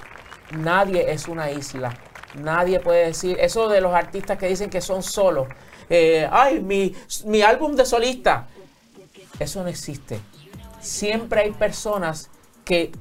[0.50, 1.96] nadie es una isla.
[2.34, 5.48] Nadie puede decir, eso de los artistas que dicen que son solos,
[5.92, 6.96] eh, ay, mi,
[7.26, 8.48] mi álbum de solista,
[9.40, 10.20] eso no existe
[10.86, 12.30] siempre hay personas
[12.64, 12.92] que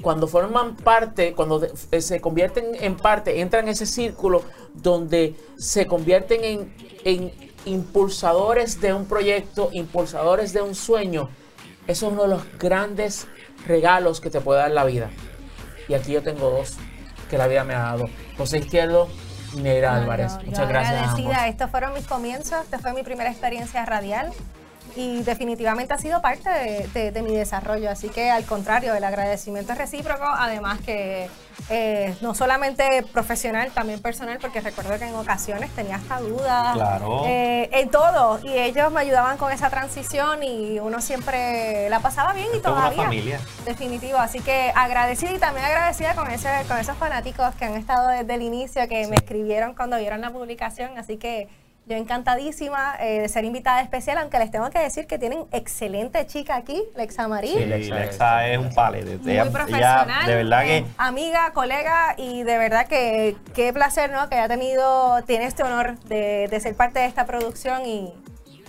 [0.00, 4.42] cuando forman parte, cuando eh, se convierten en parte, entran en ese círculo
[4.74, 7.32] donde se convierten en, en
[7.66, 11.28] impulsadores de un proyecto, impulsadores de un sueño.
[11.86, 13.26] Eso es uno de los grandes
[13.66, 15.10] regalos que te puede dar la vida.
[15.88, 16.74] Y aquí yo tengo dos
[17.28, 18.08] que la vida me ha dado.
[18.38, 19.08] José Izquierdo
[19.54, 20.32] y Neira Álvarez.
[20.44, 21.02] Muchas gracias.
[21.02, 21.48] Agradecida.
[21.48, 22.62] Estos fueron mis comienzos.
[22.64, 24.32] Esta fue mi primera experiencia radial
[24.96, 27.90] y definitivamente ha sido parte de, mi desarrollo.
[27.90, 31.28] Así que al contrario, el agradecimiento es recíproco, además que
[31.68, 37.24] eh, no solamente profesional, también personal, porque recuerdo que en ocasiones tenía hasta dudas claro.
[37.26, 42.32] Eh, en todo y ellos me ayudaban con esa transición y uno siempre la pasaba
[42.32, 43.04] bien y todavía.
[43.04, 43.40] familia.
[43.64, 48.08] Definitivo, así que agradecida y también agradecida con, ese, con esos fanáticos que han estado
[48.08, 51.48] desde el inicio, que me escribieron cuando vieron la publicación, así que
[51.90, 56.24] yo encantadísima eh, de ser invitada especial, aunque les tengo que decir que tienen excelente
[56.24, 57.48] chica aquí, Lexa Marí.
[57.48, 59.04] Sí, Lexa, es un pale.
[59.04, 60.24] Muy profesional.
[60.24, 60.84] de verdad que...
[60.98, 64.28] Amiga, colega, y de verdad que qué placer, ¿no?
[64.28, 68.14] Que haya tenido, tiene este honor de, de ser parte de esta producción y,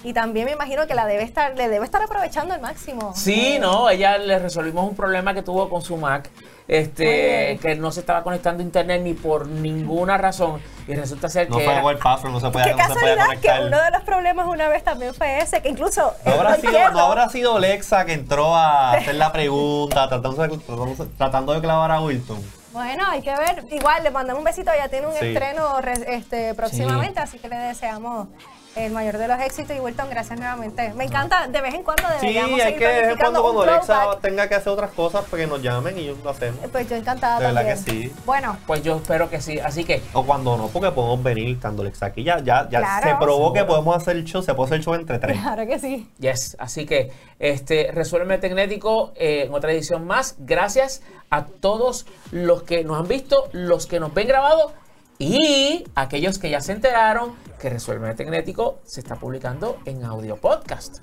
[0.03, 3.13] y también me imagino que la debe estar, le debe estar aprovechando al máximo.
[3.15, 6.29] Sí, no, ella le resolvimos un problema que tuvo con su Mac,
[6.67, 10.61] este, que no se estaba conectando a internet ni por ninguna razón.
[10.87, 11.65] Y resulta ser no que.
[11.65, 14.69] No fue el password, no se puede, Qué casualidad que uno de los problemas una
[14.69, 16.13] vez también fue ese, que incluso.
[16.25, 21.05] No habrá, sido, no habrá sido Alexa que entró a hacer la pregunta, tratando de,
[21.17, 22.41] tratando de clavar a Wilton.
[22.73, 23.65] Bueno, hay que ver.
[23.69, 28.27] Igual le mandamos un besito, ya tiene un estreno este, próximamente, así que le deseamos
[28.75, 30.93] el mayor de los éxitos y Wilton, gracias nuevamente.
[30.93, 33.61] Me encanta, de vez en cuando deberíamos Sí, hay que de vez en cuando cuando
[33.63, 36.59] Alexa tenga que hacer otras cosas, porque nos llamen y lo hacemos.
[36.71, 38.13] Pues yo encantada de verdad que sí.
[38.25, 38.57] Bueno.
[38.65, 40.01] Pues yo espero que sí, así que...
[40.13, 43.63] O cuando no, porque podemos venir cuando Alexa aquí ya, ya, ya se probó que
[43.65, 45.39] podemos hacer el show, se puede hacer el show entre tres.
[45.41, 46.09] Claro que sí.
[46.19, 50.35] Yes, así que este Resuelve Tecnético eh, en otra edición más.
[50.39, 54.73] Gracias a todos los que nos han visto, los que nos ven grabado
[55.21, 60.97] y aquellos que ya se enteraron que Resuelve Tecnético se está publicando en audio podcast.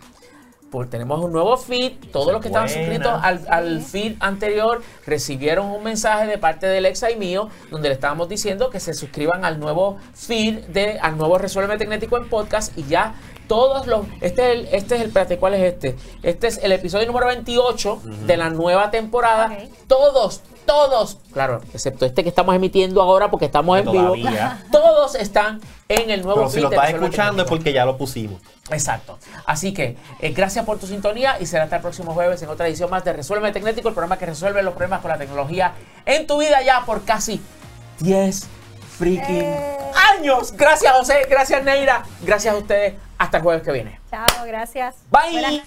[0.73, 1.93] Pues tenemos un nuevo feed.
[2.13, 7.13] Todos los que estaban suscritos al, feed anterior recibieron un mensaje de parte de Alexa
[7.13, 11.39] y mío, donde le estábamos diciendo que se suscriban al nuevo feed de al nuevo
[11.39, 13.15] Resuelve Tecnético en podcast y ya
[13.49, 14.07] todos los.
[14.21, 15.97] Este es el, este es el, espérate, ¿cuál es este?
[16.23, 19.57] Este es el episodio número 28 de la nueva temporada.
[19.89, 24.15] Todos, todos, claro, excepto este que estamos emitiendo ahora porque estamos en vivo,
[24.71, 28.41] todos están en el nuevo Pero si lo estás escuchando es porque ya lo pusimos.
[28.71, 29.19] Exacto.
[29.47, 32.69] Así que eh, gracias por tu sintonía y será hasta el próximo jueves en otra
[32.69, 35.73] edición más de Resuelve Tecnético, el programa que resuelve los problemas con la tecnología
[36.05, 37.41] en tu vida ya por casi
[38.01, 38.47] 10
[38.99, 39.77] freaking eh.
[40.19, 40.53] años.
[40.53, 43.08] Gracias José, gracias Neira, gracias a ustedes.
[43.19, 44.01] Hasta el jueves que viene.
[44.11, 44.97] Chao, gracias.
[45.11, 45.63] Bye.